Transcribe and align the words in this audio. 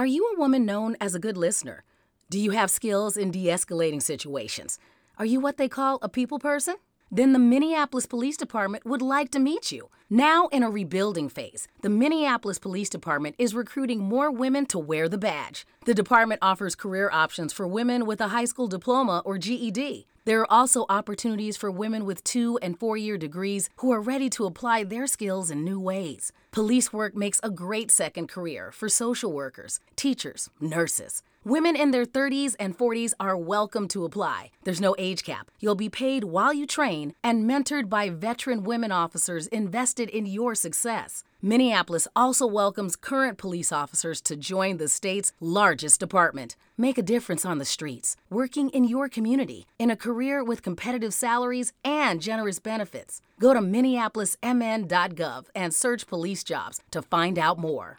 Are 0.00 0.06
you 0.06 0.32
a 0.34 0.40
woman 0.40 0.64
known 0.64 0.96
as 0.98 1.14
a 1.14 1.18
good 1.18 1.36
listener? 1.36 1.84
Do 2.30 2.40
you 2.40 2.52
have 2.52 2.70
skills 2.70 3.18
in 3.18 3.30
de 3.30 3.48
escalating 3.48 4.00
situations? 4.00 4.78
Are 5.18 5.26
you 5.26 5.40
what 5.40 5.58
they 5.58 5.68
call 5.68 5.98
a 6.00 6.08
people 6.08 6.38
person? 6.38 6.76
Then 7.12 7.32
the 7.32 7.40
Minneapolis 7.40 8.06
Police 8.06 8.36
Department 8.36 8.86
would 8.86 9.02
like 9.02 9.32
to 9.32 9.40
meet 9.40 9.72
you. 9.72 9.88
Now, 10.08 10.46
in 10.48 10.62
a 10.62 10.70
rebuilding 10.70 11.28
phase, 11.28 11.66
the 11.82 11.88
Minneapolis 11.88 12.60
Police 12.60 12.88
Department 12.88 13.34
is 13.36 13.52
recruiting 13.52 13.98
more 13.98 14.30
women 14.30 14.64
to 14.66 14.78
wear 14.78 15.08
the 15.08 15.18
badge. 15.18 15.66
The 15.86 15.94
department 15.94 16.38
offers 16.40 16.76
career 16.76 17.10
options 17.12 17.52
for 17.52 17.66
women 17.66 18.06
with 18.06 18.20
a 18.20 18.28
high 18.28 18.44
school 18.44 18.68
diploma 18.68 19.22
or 19.24 19.38
GED. 19.38 20.06
There 20.24 20.40
are 20.42 20.52
also 20.52 20.86
opportunities 20.88 21.56
for 21.56 21.70
women 21.70 22.04
with 22.04 22.22
two 22.22 22.58
and 22.62 22.78
four 22.78 22.96
year 22.96 23.18
degrees 23.18 23.70
who 23.78 23.90
are 23.90 24.00
ready 24.00 24.30
to 24.30 24.44
apply 24.44 24.84
their 24.84 25.08
skills 25.08 25.50
in 25.50 25.64
new 25.64 25.80
ways. 25.80 26.30
Police 26.52 26.92
work 26.92 27.16
makes 27.16 27.40
a 27.42 27.50
great 27.50 27.90
second 27.90 28.28
career 28.28 28.70
for 28.70 28.88
social 28.88 29.32
workers, 29.32 29.80
teachers, 29.96 30.48
nurses. 30.60 31.22
Women 31.42 31.74
in 31.74 31.90
their 31.90 32.04
30s 32.04 32.54
and 32.60 32.76
40s 32.76 33.14
are 33.18 33.34
welcome 33.34 33.88
to 33.88 34.04
apply. 34.04 34.50
There's 34.64 34.80
no 34.80 34.94
age 34.98 35.24
cap. 35.24 35.50
You'll 35.58 35.74
be 35.74 35.88
paid 35.88 36.24
while 36.24 36.52
you 36.52 36.66
train 36.66 37.14
and 37.24 37.48
mentored 37.48 37.88
by 37.88 38.10
veteran 38.10 38.62
women 38.62 38.92
officers 38.92 39.46
invested 39.46 40.10
in 40.10 40.26
your 40.26 40.54
success. 40.54 41.24
Minneapolis 41.40 42.06
also 42.14 42.46
welcomes 42.46 42.94
current 42.94 43.38
police 43.38 43.72
officers 43.72 44.20
to 44.20 44.36
join 44.36 44.76
the 44.76 44.86
state's 44.86 45.32
largest 45.40 45.98
department. 45.98 46.56
Make 46.76 46.98
a 46.98 47.02
difference 47.02 47.46
on 47.46 47.56
the 47.56 47.64
streets, 47.64 48.18
working 48.28 48.68
in 48.68 48.84
your 48.84 49.08
community, 49.08 49.66
in 49.78 49.90
a 49.90 49.96
career 49.96 50.44
with 50.44 50.62
competitive 50.62 51.14
salaries 51.14 51.72
and 51.82 52.20
generous 52.20 52.58
benefits. 52.58 53.22
Go 53.40 53.54
to 53.54 53.60
minneapolismn.gov 53.60 55.46
and 55.54 55.74
search 55.74 56.06
police 56.06 56.44
jobs 56.44 56.82
to 56.90 57.00
find 57.00 57.38
out 57.38 57.58
more. 57.58 57.98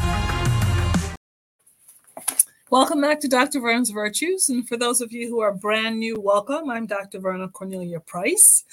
Welcome 2.71 3.01
back 3.01 3.19
to 3.19 3.27
Dr. 3.27 3.59
Verna's 3.59 3.89
Virtues. 3.89 4.47
And 4.47 4.65
for 4.65 4.77
those 4.77 5.01
of 5.01 5.11
you 5.11 5.27
who 5.27 5.41
are 5.41 5.53
brand 5.53 5.99
new, 5.99 6.17
welcome. 6.17 6.69
I'm 6.69 6.85
Dr. 6.85 7.19
Verna 7.19 7.49
Cornelia 7.49 7.99
Price, 7.99 8.63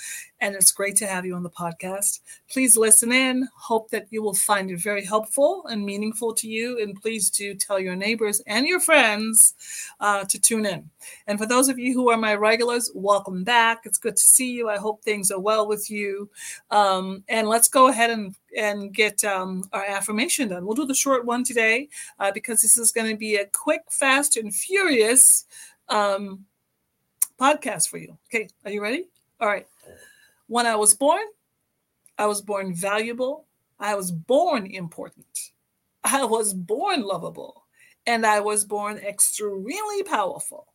and 0.41 0.55
it's 0.55 0.73
great 0.73 0.97
to 0.97 1.07
have 1.07 1.27
you 1.27 1.35
on 1.35 1.43
the 1.43 1.51
podcast. 1.51 2.21
Please 2.51 2.77
listen 2.77 3.13
in. 3.13 3.49
Hope 3.57 3.91
that 3.91 4.07
you 4.11 4.23
will 4.23 4.35
find 4.35 4.71
it 4.71 4.81
very 4.81 5.05
helpful 5.05 5.65
and 5.67 5.85
meaningful 5.85 6.33
to 6.35 6.49
you. 6.49 6.81
And 6.81 7.01
please 7.01 7.31
do 7.31 7.55
tell 7.55 7.81
your 7.81 7.97
neighbors 7.97 8.41
and 8.47 8.67
your 8.67 8.81
friends 8.81 9.55
uh, 10.01 10.25
to 10.25 10.39
tune 10.39 10.67
in. 10.67 10.91
And 11.27 11.39
for 11.39 11.47
those 11.47 11.69
of 11.69 11.79
you 11.79 11.93
who 11.95 12.11
are 12.11 12.17
my 12.17 12.35
regulars, 12.35 12.91
welcome 12.95 13.45
back. 13.45 13.81
It's 13.85 13.99
good 13.99 14.17
to 14.17 14.23
see 14.23 14.53
you. 14.53 14.69
I 14.69 14.79
hope 14.79 15.03
things 15.03 15.31
are 15.31 15.41
well 15.41 15.67
with 15.67 15.91
you. 15.91 16.31
Um, 16.71 17.25
and 17.29 17.49
let's 17.49 17.69
go 17.69 17.89
ahead 17.89 18.11
and 18.11 18.35
and 18.57 18.95
get 18.95 19.23
um, 19.25 19.69
our 19.73 19.85
affirmation 19.85 20.49
done. 20.49 20.65
We'll 20.65 20.75
do 20.75 20.87
the 20.87 20.95
short 20.95 21.27
one 21.27 21.45
today 21.45 21.89
uh, 22.19 22.33
because 22.33 22.63
this 22.63 22.79
is 22.79 22.93
going 22.93 23.11
to 23.11 23.17
be 23.17 23.37
a 23.37 23.45
quick, 23.45 23.83
fast, 23.91 24.37
and 24.37 24.55
furious 24.55 25.45
um, 25.89 26.47
podcast 27.39 27.89
for 27.89 27.99
you. 27.99 28.17
Okay, 28.29 28.49
are 28.65 28.71
you 28.71 28.83
ready? 28.83 29.05
All 29.41 29.49
right. 29.49 29.67
When 30.49 30.67
I 30.67 30.77
was 30.77 30.95
born, 30.95 31.23
I 32.19 32.27
was 32.27 32.43
born 32.43 32.75
valuable. 32.75 33.47
I 33.79 33.95
was 33.95 34.11
born 34.11 34.67
important. 34.67 35.53
I 36.03 36.25
was 36.25 36.53
born 36.53 37.03
lovable. 37.03 37.65
And 38.07 38.27
I 38.27 38.41
was 38.41 38.65
born 38.65 38.97
extremely 38.97 40.03
powerful. 40.05 40.67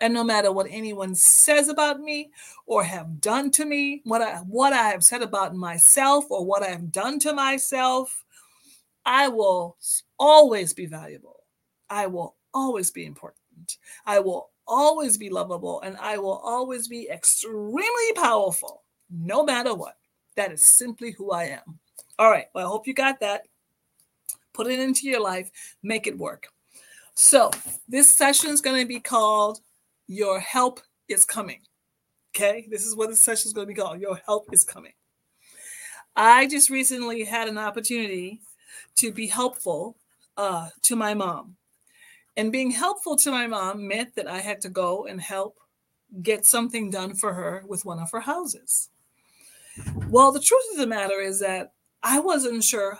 And 0.00 0.14
no 0.14 0.22
matter 0.22 0.52
what 0.52 0.68
anyone 0.70 1.16
says 1.16 1.68
about 1.68 1.98
me 2.00 2.30
or 2.66 2.84
have 2.84 3.20
done 3.20 3.50
to 3.52 3.64
me, 3.64 4.00
what 4.04 4.22
I 4.22 4.36
what 4.36 4.72
I 4.72 4.90
have 4.90 5.02
said 5.02 5.22
about 5.22 5.56
myself 5.56 6.30
or 6.30 6.46
what 6.46 6.62
I 6.62 6.68
have 6.68 6.92
done 6.92 7.18
to 7.20 7.32
myself, 7.32 8.24
I 9.04 9.26
will 9.26 9.76
always 10.16 10.72
be 10.72 10.86
valuable. 10.86 11.40
I 11.90 12.06
will 12.06 12.36
always 12.54 12.92
be 12.92 13.06
important. 13.06 13.78
I 14.06 14.20
will 14.20 14.50
always 14.68 15.16
be 15.16 15.30
lovable 15.30 15.80
and 15.80 15.96
I 15.96 16.18
will 16.18 16.38
always 16.38 16.86
be 16.86 17.08
extremely 17.10 18.12
powerful 18.14 18.84
no 19.10 19.44
matter 19.44 19.74
what. 19.74 19.96
That 20.36 20.52
is 20.52 20.76
simply 20.76 21.10
who 21.10 21.32
I 21.32 21.44
am. 21.44 21.78
All 22.18 22.30
right. 22.30 22.46
Well, 22.54 22.66
I 22.66 22.68
hope 22.68 22.86
you 22.86 22.94
got 22.94 23.20
that. 23.20 23.48
Put 24.52 24.68
it 24.68 24.78
into 24.78 25.08
your 25.08 25.20
life, 25.20 25.50
make 25.82 26.06
it 26.06 26.18
work. 26.18 26.48
So, 27.14 27.50
this 27.88 28.16
session 28.16 28.50
is 28.50 28.60
going 28.60 28.80
to 28.80 28.86
be 28.86 29.00
called 29.00 29.60
your 30.08 30.40
help 30.40 30.80
is 31.06 31.24
coming. 31.24 31.60
Okay, 32.34 32.66
this 32.70 32.84
is 32.84 32.96
what 32.96 33.10
the 33.10 33.16
session 33.16 33.48
is 33.48 33.52
going 33.52 33.66
to 33.66 33.74
be 33.74 33.80
called. 33.80 34.00
Your 34.00 34.16
help 34.26 34.48
is 34.52 34.64
coming. 34.64 34.92
I 36.16 36.46
just 36.46 36.70
recently 36.70 37.24
had 37.24 37.48
an 37.48 37.58
opportunity 37.58 38.40
to 38.96 39.12
be 39.12 39.26
helpful 39.26 39.96
uh, 40.36 40.70
to 40.82 40.96
my 40.96 41.14
mom. 41.14 41.56
And 42.38 42.52
being 42.52 42.70
helpful 42.70 43.16
to 43.16 43.32
my 43.32 43.48
mom 43.48 43.88
meant 43.88 44.14
that 44.14 44.28
I 44.28 44.38
had 44.38 44.60
to 44.60 44.68
go 44.68 45.06
and 45.06 45.20
help 45.20 45.58
get 46.22 46.46
something 46.46 46.88
done 46.88 47.14
for 47.14 47.34
her 47.34 47.64
with 47.66 47.84
one 47.84 47.98
of 47.98 48.12
her 48.12 48.20
houses. 48.20 48.90
Well, 50.08 50.30
the 50.30 50.40
truth 50.40 50.64
of 50.70 50.78
the 50.78 50.86
matter 50.86 51.20
is 51.20 51.40
that 51.40 51.72
I 52.04 52.20
wasn't 52.20 52.62
sure 52.62 52.96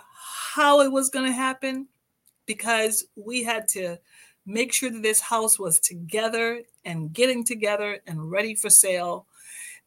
how 0.53 0.81
it 0.81 0.91
was 0.91 1.09
going 1.09 1.25
to 1.25 1.31
happen 1.31 1.87
because 2.47 3.05
we 3.15 3.41
had 3.41 3.65
to 3.69 3.97
make 4.45 4.73
sure 4.73 4.89
that 4.89 5.03
this 5.03 5.21
house 5.21 5.57
was 5.57 5.79
together 5.79 6.61
and 6.83 7.13
getting 7.13 7.45
together 7.45 7.99
and 8.07 8.29
ready 8.29 8.55
for 8.55 8.69
sale. 8.69 9.25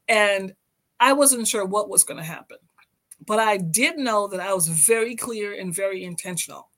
And 0.08 0.54
I 0.98 1.12
wasn't 1.12 1.46
sure 1.46 1.66
what 1.66 1.91
was 1.91 2.04
going 2.04 2.18
to 2.18 2.24
happen. 2.24 2.56
But 3.26 3.38
I 3.38 3.58
did 3.58 3.98
know 3.98 4.28
that 4.28 4.41
I 4.41 4.54
was 4.54 4.68
very 4.68 5.14
clear 5.14 5.52
and 5.60 5.74
very 5.74 6.04
intentional 6.04 6.70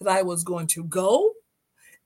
that 0.00 0.08
I 0.08 0.22
was 0.22 0.44
going 0.44 0.68
to 0.68 0.84
go 0.84 1.32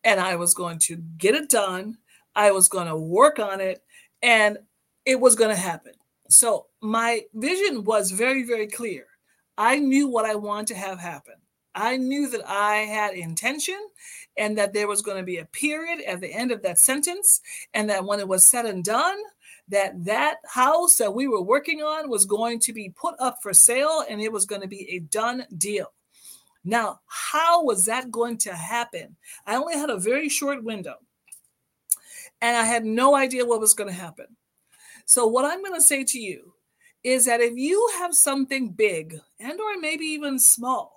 and 0.05 0.21
I 0.21 0.37
was 0.37 0.55
going 0.55 0.79
to 0.81 0.97
get 1.19 1.35
it 1.35 1.49
done. 1.49 1.99
I 2.35 2.51
was 2.51 2.69
going 2.69 2.87
to 2.87 2.97
work 2.97 3.39
on 3.39 3.61
it 3.61 3.83
and 4.23 4.59
it 5.05 5.21
was 5.21 5.35
going 5.35 5.51
to 5.51 5.61
happen. 5.61 5.93
So 6.29 6.67
my 6.81 7.23
vision 7.35 7.85
was 7.85 8.11
very, 8.11 8.45
very 8.45 8.67
clear. 8.67 9.07
I 9.57 9.79
knew 9.79 10.09
what 10.09 10.25
I 10.25 10.35
wanted 10.35 10.69
to 10.69 10.75
have 10.81 10.99
happen. 10.99 11.35
I 11.75 11.97
knew 11.97 12.29
that 12.31 12.49
I 12.49 12.77
had 12.77 13.15
intention 13.15 13.79
and 14.37 14.57
that 14.59 14.73
there 14.73 14.89
was 14.89 15.03
going 15.03 15.17
to 15.17 15.25
be 15.25 15.39
a 15.39 15.45
period 15.45 16.01
at 16.07 16.21
the 16.21 16.33
end 16.33 16.53
of 16.53 16.63
that 16.63 16.79
sentence 16.79 17.41
and 17.73 17.91
that 17.91 18.05
when 18.05 18.21
it 18.21 18.29
was 18.29 18.47
said 18.47 18.67
and 18.67 18.85
done 18.85 19.19
that 19.69 20.05
that 20.05 20.37
house 20.47 20.97
that 20.97 21.15
we 21.15 21.27
were 21.27 21.43
working 21.43 21.83
on 21.83 22.09
was 22.09 22.27
going 22.27 22.61
to 22.61 22.73
be 22.73 22.91
put 22.91 23.15
up 23.19 23.39
for 23.43 23.53
sale 23.53 24.05
and 24.09 24.21
it 24.21 24.31
was 24.31 24.47
going 24.47 24.61
to 24.61 24.69
be 24.69 24.89
a 24.91 24.99
done 25.01 25.47
deal 25.57 25.93
now 26.65 27.01
how 27.07 27.63
was 27.65 27.85
that 27.87 28.11
going 28.11 28.39
to 28.39 28.55
happen? 28.55 29.17
I 29.47 29.57
only 29.57 29.75
had 29.75 29.91
a 29.91 29.99
very 29.99 30.29
short 30.29 30.65
window 30.65 30.97
and 32.41 32.57
i 32.57 32.65
had 32.65 32.85
no 32.85 33.15
idea 33.15 33.45
what 33.45 33.61
was 33.61 33.75
going 33.75 33.89
to 33.89 34.01
happen. 34.01 34.27
So 35.07 35.27
what 35.27 35.45
i'm 35.45 35.63
going 35.63 35.75
to 35.75 35.83
say 35.83 36.05
to 36.05 36.19
you 36.19 36.55
is 37.03 37.27
that 37.27 37.41
if 37.41 37.55
you 37.57 37.91
have 37.99 38.15
something 38.15 38.71
big 38.71 39.21
and 39.39 39.61
or 39.61 39.79
maybe 39.79 40.07
even 40.07 40.39
small 40.39 40.95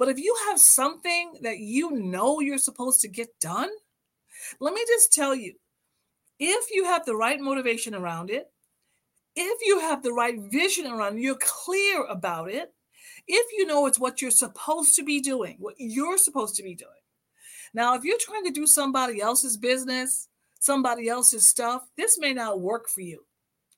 but 0.00 0.08
if 0.08 0.18
you 0.18 0.34
have 0.48 0.58
something 0.58 1.34
that 1.42 1.58
you 1.58 1.90
know 1.90 2.40
you're 2.40 2.56
supposed 2.56 3.02
to 3.02 3.08
get 3.08 3.38
done, 3.38 3.68
let 4.58 4.72
me 4.72 4.82
just 4.88 5.12
tell 5.12 5.34
you 5.34 5.52
if 6.38 6.70
you 6.70 6.86
have 6.86 7.04
the 7.04 7.14
right 7.14 7.38
motivation 7.38 7.94
around 7.94 8.30
it, 8.30 8.50
if 9.36 9.60
you 9.60 9.78
have 9.78 10.02
the 10.02 10.14
right 10.14 10.36
vision 10.50 10.86
around 10.86 11.18
you're 11.18 11.36
clear 11.38 12.04
about 12.04 12.50
it, 12.50 12.72
if 13.32 13.46
you 13.56 13.66
know 13.66 13.86
it's 13.86 13.98
what 13.98 14.20
you're 14.20 14.30
supposed 14.30 14.96
to 14.96 15.02
be 15.02 15.20
doing, 15.20 15.56
what 15.58 15.74
you're 15.78 16.18
supposed 16.18 16.56
to 16.56 16.62
be 16.62 16.74
doing. 16.74 16.90
Now, 17.72 17.94
if 17.94 18.04
you're 18.04 18.18
trying 18.20 18.44
to 18.44 18.50
do 18.50 18.66
somebody 18.66 19.20
else's 19.20 19.56
business, 19.56 20.28
somebody 20.58 21.08
else's 21.08 21.46
stuff, 21.46 21.88
this 21.96 22.18
may 22.18 22.32
not 22.34 22.60
work 22.60 22.88
for 22.88 23.00
you, 23.00 23.24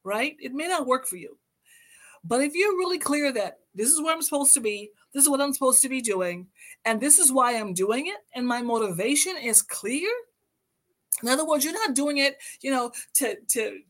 right? 0.05 0.37
It 0.41 0.53
may 0.53 0.67
not 0.67 0.87
work 0.87 1.07
for 1.07 1.17
you. 1.17 1.39
But 2.25 2.43
if 2.43 2.55
you're 2.55 2.77
really 2.77 2.99
clear 2.99 3.33
that 3.33 3.59
this 3.75 3.91
is 3.91 4.01
where 4.01 4.15
I'm 4.15 4.23
supposed 4.23 4.55
to 4.55 4.61
be, 4.61 4.91
this 5.13 5.25
is 5.25 5.29
what 5.29 5.41
I'm 5.41 5.53
supposed 5.53 5.83
to 5.83 5.89
be 5.89 6.01
doing, 6.01 6.47
and 6.85 7.01
this 7.01 7.19
is 7.19 7.33
why 7.33 7.57
I'm 7.57 7.75
doing 7.75 8.07
it, 8.07 8.19
and 8.35 8.47
my 8.47 8.63
motivation 8.63 9.37
is 9.37 9.61
clear. 9.61 10.09
In 11.23 11.29
other 11.29 11.47
words, 11.47 11.65
you're 11.65 11.75
not 11.75 11.95
doing 11.95 12.19
it, 12.19 12.39
you 12.63 12.71
know, 12.71 12.93
to 13.15 13.37
to 13.49 13.81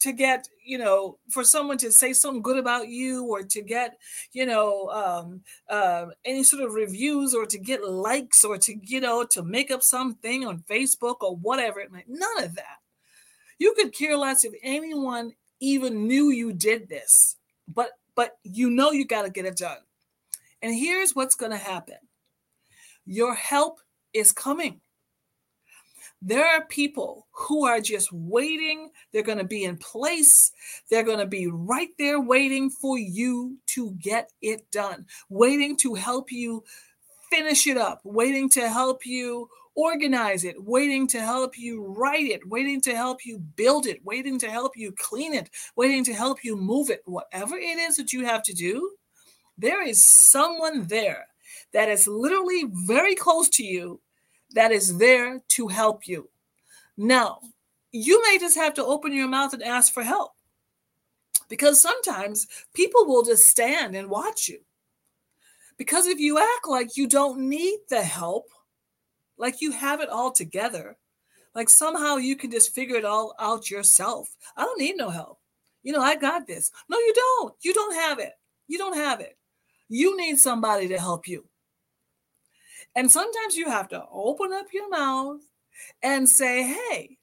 to 0.00 0.12
get 0.12 0.48
you 0.64 0.78
know 0.78 1.18
for 1.30 1.44
someone 1.44 1.78
to 1.78 1.90
say 1.90 2.12
something 2.12 2.42
good 2.42 2.58
about 2.58 2.88
you 2.88 3.24
or 3.26 3.42
to 3.42 3.62
get 3.62 3.96
you 4.32 4.46
know 4.46 4.88
um, 4.88 5.42
uh, 5.68 6.06
any 6.24 6.42
sort 6.42 6.62
of 6.62 6.74
reviews 6.74 7.34
or 7.34 7.46
to 7.46 7.58
get 7.58 7.84
likes 7.84 8.44
or 8.44 8.58
to 8.58 8.74
you 8.82 9.00
know 9.00 9.24
to 9.24 9.42
make 9.42 9.70
up 9.70 9.82
something 9.82 10.46
on 10.46 10.64
facebook 10.70 11.16
or 11.20 11.36
whatever 11.36 11.80
it 11.80 11.92
might 11.92 12.08
none 12.08 12.42
of 12.42 12.54
that. 12.54 12.78
You 13.58 13.74
could 13.76 13.94
care 13.94 14.16
less 14.16 14.44
if 14.44 14.52
anyone 14.62 15.32
even 15.60 16.08
knew 16.08 16.30
you 16.30 16.52
did 16.52 16.88
this 16.88 17.36
but 17.68 17.90
but 18.14 18.36
you 18.42 18.70
know 18.70 18.92
you 18.92 19.06
got 19.06 19.22
to 19.22 19.30
get 19.30 19.46
it 19.46 19.56
done. 19.56 19.78
And 20.60 20.74
here's 20.74 21.14
what's 21.14 21.34
going 21.34 21.50
to 21.50 21.58
happen. 21.58 21.96
Your 23.04 23.34
help 23.34 23.80
is 24.12 24.32
coming 24.32 24.80
there 26.24 26.46
are 26.46 26.64
people 26.66 27.26
who 27.32 27.66
are 27.66 27.80
just 27.80 28.12
waiting. 28.12 28.90
They're 29.12 29.24
going 29.24 29.38
to 29.38 29.44
be 29.44 29.64
in 29.64 29.76
place. 29.76 30.52
They're 30.88 31.02
going 31.02 31.18
to 31.18 31.26
be 31.26 31.48
right 31.48 31.88
there 31.98 32.20
waiting 32.20 32.70
for 32.70 32.96
you 32.96 33.58
to 33.68 33.90
get 34.00 34.30
it 34.40 34.70
done, 34.70 35.06
waiting 35.28 35.76
to 35.78 35.94
help 35.94 36.30
you 36.30 36.62
finish 37.28 37.66
it 37.66 37.76
up, 37.76 38.00
waiting 38.04 38.48
to 38.50 38.68
help 38.68 39.04
you 39.04 39.48
organize 39.74 40.44
it, 40.44 40.54
waiting 40.62 41.08
to 41.08 41.20
help 41.20 41.58
you 41.58 41.84
write 41.86 42.26
it, 42.26 42.46
waiting 42.46 42.80
to 42.82 42.94
help 42.94 43.26
you 43.26 43.40
build 43.56 43.86
it, 43.86 43.98
waiting 44.04 44.38
to 44.38 44.48
help 44.48 44.76
you 44.76 44.92
clean 44.92 45.34
it, 45.34 45.50
waiting 45.74 46.04
to 46.04 46.14
help 46.14 46.44
you 46.44 46.56
move 46.56 46.88
it. 46.88 47.02
Whatever 47.04 47.56
it 47.56 47.78
is 47.78 47.96
that 47.96 48.12
you 48.12 48.24
have 48.24 48.44
to 48.44 48.52
do, 48.52 48.92
there 49.58 49.84
is 49.86 50.06
someone 50.30 50.86
there 50.86 51.26
that 51.72 51.88
is 51.88 52.06
literally 52.06 52.64
very 52.86 53.14
close 53.16 53.48
to 53.48 53.64
you 53.64 54.00
that 54.54 54.72
is 54.72 54.98
there 54.98 55.40
to 55.48 55.68
help 55.68 56.06
you. 56.06 56.28
Now, 56.96 57.40
you 57.90 58.22
may 58.22 58.38
just 58.38 58.56
have 58.56 58.74
to 58.74 58.84
open 58.84 59.12
your 59.12 59.28
mouth 59.28 59.52
and 59.52 59.62
ask 59.62 59.92
for 59.92 60.02
help 60.02 60.32
because 61.48 61.80
sometimes 61.80 62.46
people 62.74 63.06
will 63.06 63.22
just 63.22 63.44
stand 63.44 63.94
and 63.94 64.08
watch 64.08 64.48
you. 64.48 64.60
Because 65.76 66.06
if 66.06 66.18
you 66.18 66.38
act 66.38 66.68
like 66.68 66.96
you 66.96 67.06
don't 67.06 67.48
need 67.48 67.78
the 67.88 68.02
help, 68.02 68.46
like 69.36 69.60
you 69.60 69.72
have 69.72 70.00
it 70.00 70.08
all 70.08 70.30
together, 70.30 70.96
like 71.54 71.68
somehow 71.68 72.16
you 72.16 72.36
can 72.36 72.50
just 72.50 72.74
figure 72.74 72.96
it 72.96 73.04
all 73.04 73.34
out 73.38 73.70
yourself. 73.70 74.28
I 74.56 74.64
don't 74.64 74.80
need 74.80 74.96
no 74.96 75.10
help. 75.10 75.38
You 75.82 75.92
know, 75.92 76.00
I 76.00 76.16
got 76.16 76.46
this. 76.46 76.70
No, 76.88 76.98
you 76.98 77.12
don't. 77.14 77.54
You 77.60 77.74
don't 77.74 77.94
have 77.94 78.18
it. 78.18 78.32
You 78.68 78.78
don't 78.78 78.96
have 78.96 79.20
it. 79.20 79.36
You 79.88 80.16
need 80.16 80.38
somebody 80.38 80.88
to 80.88 80.98
help 80.98 81.26
you. 81.26 81.44
And 82.94 83.10
sometimes 83.10 83.56
you 83.56 83.68
have 83.68 83.88
to 83.88 84.04
open 84.10 84.52
up 84.52 84.66
your 84.72 84.88
mouth 84.88 85.40
and 86.02 86.28
say, 86.28 86.62
hey, 86.62 87.16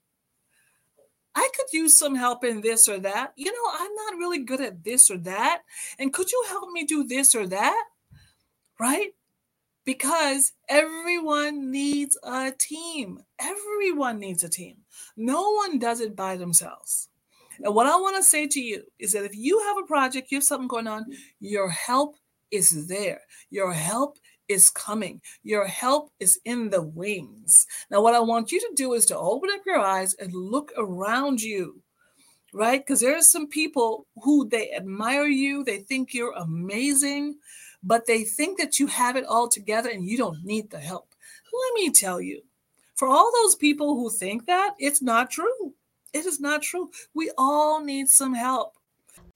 I 1.36 1.50
could 1.56 1.68
use 1.72 1.98
some 1.98 2.16
help 2.16 2.44
in 2.44 2.62
this 2.62 2.88
or 2.90 3.00
that. 3.00 3.34
You 3.36 3.52
know, 3.52 3.72
I'm 3.80 3.94
not 3.96 4.18
really 4.18 4.40
good 4.40 4.62
at 4.62 4.84
this 4.84 5.10
or 5.12 5.18
that. 5.20 5.62
And 5.98 6.12
could 6.12 6.32
you 6.32 6.44
help 6.50 6.72
me 6.72 6.84
do 6.86 7.04
this 7.04 7.36
or 7.36 7.48
that? 7.48 7.86
Right? 8.80 9.14
Because 9.86 10.54
everyone 10.68 11.72
needs 11.72 12.18
a 12.24 12.52
team. 12.52 13.24
Everyone 13.40 14.20
needs 14.20 14.44
a 14.44 14.50
team. 14.50 14.78
No 15.16 15.52
one 15.52 15.80
does 15.80 16.02
it 16.02 16.16
by 16.16 16.36
themselves. 16.36 17.10
And 17.62 17.76
what 17.76 17.88
I 17.88 17.96
want 17.96 18.16
to 18.18 18.24
say 18.24 18.48
to 18.48 18.60
you 18.60 18.84
is 19.00 19.14
that 19.14 19.26
if 19.26 19.36
you 19.36 19.60
have 19.60 19.78
a 19.78 19.88
project, 19.88 20.32
you 20.32 20.38
have 20.38 20.44
something 20.44 20.68
going 20.68 20.88
on, 20.88 21.06
your 21.40 21.70
help 21.70 22.16
is 22.52 22.88
there. 22.88 23.22
Your 23.50 23.74
help 23.74 24.18
is 24.50 24.70
coming. 24.70 25.22
Your 25.44 25.68
help 25.68 26.12
is 26.20 26.40
in 26.44 26.72
the 26.72 26.82
wings. 26.82 27.68
Now, 27.90 28.02
what 28.02 28.16
I 28.16 28.20
want 28.20 28.52
you 28.52 28.60
to 28.60 28.72
do 28.76 28.94
is 28.94 29.06
to 29.06 29.18
open 29.18 29.50
up 29.54 29.62
your 29.66 29.80
eyes 29.80 30.16
and 30.16 30.34
look 30.34 30.74
around 30.76 31.42
you, 31.42 31.82
right? 32.52 32.86
Because 32.86 33.00
there 33.00 33.16
are 33.16 33.22
some 33.22 33.48
people 33.48 34.08
who 34.24 34.50
they 34.50 34.72
admire 34.72 35.28
you, 35.28 35.64
they 35.64 35.78
think 35.78 36.14
you're 36.14 36.34
amazing, 36.34 37.38
but 37.84 38.08
they 38.08 38.24
think 38.24 38.58
that 38.58 38.80
you 38.80 38.88
have 38.88 39.16
it 39.16 39.26
all 39.26 39.48
together 39.48 39.90
and 39.90 40.04
you 40.04 40.18
don't 40.18 40.44
need 40.44 40.72
the 40.72 40.80
help. 40.80 41.14
Let 41.54 41.74
me 41.76 41.92
tell 41.92 42.20
you, 42.20 42.42
for 42.96 43.08
all 43.08 43.32
those 43.34 43.56
people 43.56 43.96
who 43.96 44.10
think 44.10 44.48
that, 44.48 44.76
it's 44.80 45.02
not 45.02 45.30
true. 45.30 45.74
It 46.12 46.26
is 46.26 46.40
not 46.40 46.64
true. 46.64 46.90
We 47.14 47.32
all 47.38 47.82
need 47.84 48.10
some 48.10 48.34
help. 48.34 48.74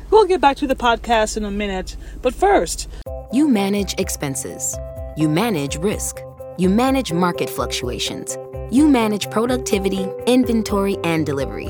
We'll 0.09 0.25
get 0.25 0.41
back 0.41 0.57
to 0.57 0.67
the 0.67 0.75
podcast 0.75 1.37
in 1.37 1.45
a 1.45 1.51
minute, 1.51 1.95
but 2.21 2.33
first, 2.33 2.89
you 3.31 3.47
manage 3.47 3.95
expenses 3.99 4.77
you 5.15 5.29
manage 5.29 5.77
risk. 5.77 6.21
You 6.57 6.69
manage 6.69 7.13
market 7.13 7.49
fluctuations. 7.49 8.37
You 8.71 8.87
manage 8.87 9.29
productivity, 9.29 10.07
inventory, 10.25 10.97
and 11.03 11.25
delivery. 11.25 11.67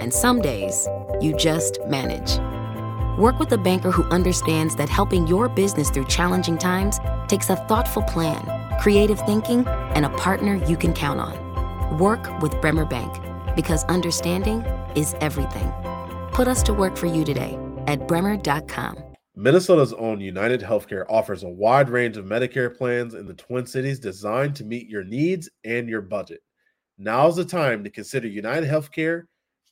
And 0.00 0.12
some 0.12 0.42
days, 0.42 0.88
you 1.20 1.34
just 1.34 1.78
manage. 1.86 2.38
Work 3.18 3.38
with 3.38 3.52
a 3.52 3.58
banker 3.58 3.90
who 3.90 4.04
understands 4.04 4.76
that 4.76 4.88
helping 4.88 5.26
your 5.26 5.48
business 5.48 5.90
through 5.90 6.06
challenging 6.06 6.58
times 6.58 6.98
takes 7.28 7.50
a 7.50 7.56
thoughtful 7.56 8.02
plan, 8.02 8.42
creative 8.80 9.20
thinking, 9.20 9.66
and 9.94 10.04
a 10.04 10.10
partner 10.10 10.56
you 10.66 10.76
can 10.76 10.92
count 10.92 11.20
on. 11.20 11.98
Work 11.98 12.40
with 12.40 12.60
Bremer 12.60 12.84
Bank 12.84 13.14
because 13.54 13.84
understanding 13.84 14.60
is 14.94 15.14
everything. 15.20 15.72
Put 16.32 16.48
us 16.48 16.62
to 16.64 16.74
work 16.74 16.96
for 16.96 17.06
you 17.06 17.24
today 17.24 17.58
at 17.86 18.08
bremer.com. 18.08 19.11
Minnesota's 19.34 19.94
own 19.94 20.20
United 20.20 20.60
Healthcare 20.60 21.06
offers 21.08 21.42
a 21.42 21.48
wide 21.48 21.88
range 21.88 22.18
of 22.18 22.26
Medicare 22.26 22.76
plans 22.76 23.14
in 23.14 23.26
the 23.26 23.32
Twin 23.32 23.64
Cities 23.64 23.98
designed 23.98 24.54
to 24.56 24.64
meet 24.64 24.90
your 24.90 25.04
needs 25.04 25.48
and 25.64 25.88
your 25.88 26.02
budget. 26.02 26.42
Now's 26.98 27.36
the 27.36 27.44
time 27.46 27.82
to 27.82 27.88
consider 27.88 28.28
United 28.28 28.68
Healthcare. 28.68 29.22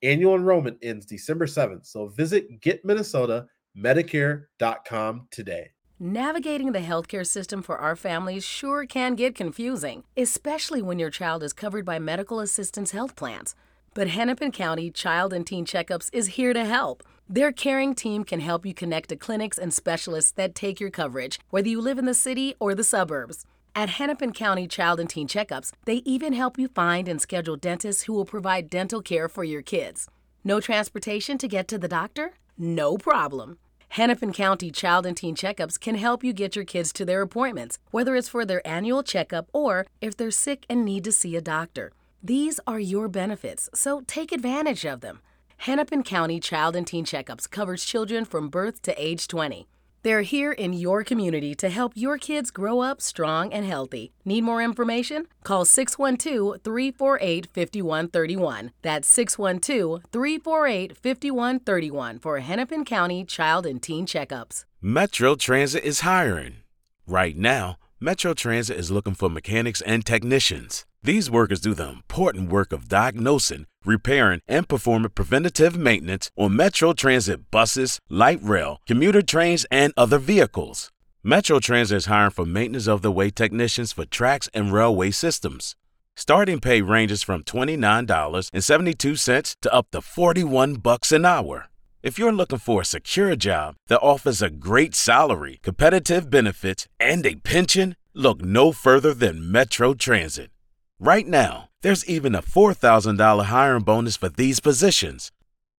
Annual 0.03 0.37
enrollment 0.37 0.79
ends 0.81 1.05
December 1.05 1.45
7th, 1.45 1.85
so 1.85 2.09
visit 2.09 2.63
getminnesotamedicare.com 2.63 5.29
today. 5.31 5.73
Navigating 5.99 6.73
the 6.73 6.79
healthcare 6.79 7.27
system 7.27 7.61
for 7.61 7.77
our 7.77 7.95
families 7.95 8.43
sure 8.43 8.87
can 8.87 9.15
get 9.15 9.35
confusing, 9.35 10.05
especially 10.17 10.81
when 10.81 10.99
your 10.99 11.11
child 11.11 11.43
is 11.43 11.53
covered 11.53 11.85
by 11.85 11.99
medical 11.99 12.41
assistance 12.41 12.93
health 12.93 13.15
plans. 13.15 13.55
But 13.93 14.09
Hennepin 14.09 14.53
County 14.53 14.91
Child 14.91 15.35
and 15.35 15.47
Teen 15.47 15.67
Checkups 15.67 16.09
is 16.15 16.29
here 16.29 16.55
to 16.55 16.65
help. 16.65 17.03
Their 17.33 17.53
caring 17.53 17.95
team 17.95 18.25
can 18.25 18.41
help 18.41 18.67
you 18.67 18.75
connect 18.75 19.11
to 19.11 19.17
clinics 19.17 19.57
and 19.57 19.73
specialists 19.73 20.33
that 20.33 20.53
take 20.53 20.81
your 20.81 20.91
coverage, 20.91 21.39
whether 21.51 21.69
you 21.69 21.81
live 21.81 21.97
in 21.97 22.05
the 22.05 22.13
city 22.13 22.57
or 22.59 22.75
the 22.75 22.83
suburbs. 22.83 23.47
At 23.73 23.89
Hennepin 23.89 24.33
County 24.33 24.67
Child 24.67 24.99
and 24.99 25.09
Teen 25.09 25.29
Checkups, 25.29 25.71
they 25.85 25.99
even 25.99 26.33
help 26.33 26.59
you 26.59 26.67
find 26.67 27.07
and 27.07 27.21
schedule 27.21 27.55
dentists 27.55 28.03
who 28.03 28.15
will 28.15 28.25
provide 28.25 28.69
dental 28.69 29.01
care 29.01 29.29
for 29.29 29.45
your 29.45 29.63
kids. 29.63 30.09
No 30.43 30.59
transportation 30.59 31.39
to 31.39 31.47
get 31.47 31.69
to 31.69 31.79
the 31.79 31.87
doctor? 31.87 32.33
No 32.59 32.99
problem. 32.99 33.59
Hennepin 33.91 34.33
County 34.33 34.73
Child 34.73 35.07
and 35.07 35.17
Teen 35.17 35.37
Checkups 35.37 35.79
can 35.79 35.95
help 35.95 36.25
you 36.25 36.33
get 36.33 36.57
your 36.57 36.65
kids 36.65 36.93
to 36.95 37.05
their 37.05 37.23
appointments, 37.23 37.79
whether 37.93 38.17
it's 38.17 38.29
for 38.29 38.45
their 38.45 38.67
annual 38.67 39.05
checkup 39.05 39.49
or 39.53 39.87
if 40.01 40.17
they're 40.17 40.33
sick 40.33 40.67
and 40.69 40.85
need 40.85 41.05
to 41.05 41.13
see 41.13 41.37
a 41.37 41.41
doctor. 41.41 41.93
These 42.21 42.59
are 42.67 42.81
your 42.81 43.07
benefits, 43.07 43.71
so 43.73 44.03
take 44.09 44.33
advantage 44.33 44.85
of 44.85 45.01
them. 45.01 45.21
Hennepin 45.65 46.03
County 46.03 46.41
Child 46.41 46.75
and 46.75 46.87
Teen 46.87 47.05
Checkups 47.05 47.47
covers 47.51 47.85
children 47.85 48.25
from 48.25 48.49
birth 48.49 48.81
to 48.81 48.95
age 48.97 49.29
20. 49.29 49.69
They're 50.03 50.23
here 50.23 50.53
in 50.53 50.73
your 50.73 51.05
community 51.05 51.55
to 51.57 51.69
help 51.69 51.93
your 51.95 52.17
kids 52.17 52.51
grow 52.51 52.81
up 52.81 53.03
strong 53.03 53.53
and 53.53 53.67
healthy. 53.67 54.11
Need 54.25 54.45
more 54.45 54.63
information? 54.63 55.27
Call 55.45 55.67
612 55.67 56.63
348 56.65 57.47
5131. 57.53 58.73
That's 58.81 59.07
612 59.09 60.01
348 60.11 60.97
5131 60.97 62.19
for 62.21 62.39
Hennepin 62.39 62.87
County 62.87 63.27
Child 63.27 63.67
and 63.67 63.83
Teen 63.83 64.07
Checkups. 64.07 64.65
Metro 64.81 65.35
Transit 65.35 65.85
is 65.85 66.01
hiring. 66.01 66.63
Right 67.07 67.37
now, 67.37 67.77
Metro 68.01 68.33
Transit 68.33 68.79
is 68.79 68.91
looking 68.91 69.15
for 69.15 69.29
mechanics 69.29 69.83
and 69.83 70.07
technicians. 70.07 70.87
These 71.03 71.31
workers 71.31 71.61
do 71.61 71.75
the 71.75 71.89
important 71.89 72.51
work 72.51 72.73
of 72.73 72.89
diagnosing, 72.89 73.67
repairing, 73.85 74.41
and 74.47 74.69
performing 74.69 75.11
preventative 75.11 75.77
maintenance 75.77 76.31
on 76.37 76.57
Metro 76.57 76.93
Transit 76.93 77.51
buses, 77.51 77.99
light 78.09 78.41
rail, 78.43 78.81
commuter 78.87 79.23
trains, 79.23 79.67
and 79.71 79.93
other 79.97 80.19
vehicles. 80.19 80.91
Metro 81.23 81.61
Transit 81.61 81.97
is 81.97 82.07
hiring 82.07 82.31
for 82.31 82.47
maintenance 82.47 82.89
of 82.89 83.03
the 83.03 83.13
way 83.13 83.31
technicians 83.31 83.93
for 83.93 84.07
tracks 84.07 84.49
and 84.55 84.73
railway 84.73 85.11
systems. 85.11 85.77
Starting 86.17 86.61
pay 86.61 86.83
ranges 86.83 87.23
from 87.23 87.43
$29.72 87.43 89.57
to 89.61 89.75
up 89.75 89.91
to 89.91 90.03
41 90.03 90.75
bucks 90.75 91.13
an 91.13 91.25
hour. 91.25 91.69
If 92.03 92.19
you're 92.19 92.33
looking 92.33 92.59
for 92.59 92.83
a 92.83 92.87
secure 92.87 93.37
job 93.37 93.77
that 93.89 94.01
offers 94.01 94.43
a 94.43 94.51
great 94.51 94.95
salary, 94.95 95.61
competitive 95.63 96.29
benefits, 96.31 96.87
and 96.99 97.25
a 97.27 97.37
pension, 97.37 97.97
look 98.15 98.43
no 98.43 98.73
further 98.73 99.15
than 99.15 99.51
Metro 99.51 99.95
Transit. 99.95 100.51
Right 100.99 101.27
now, 101.27 101.70
There's 101.83 102.05
even 102.07 102.35
a 102.35 102.43
$4,000 102.43 103.45
hiring 103.47 103.83
bonus 103.85 104.17
for 104.17 104.29
these 104.29 104.61
positions. 104.61 105.33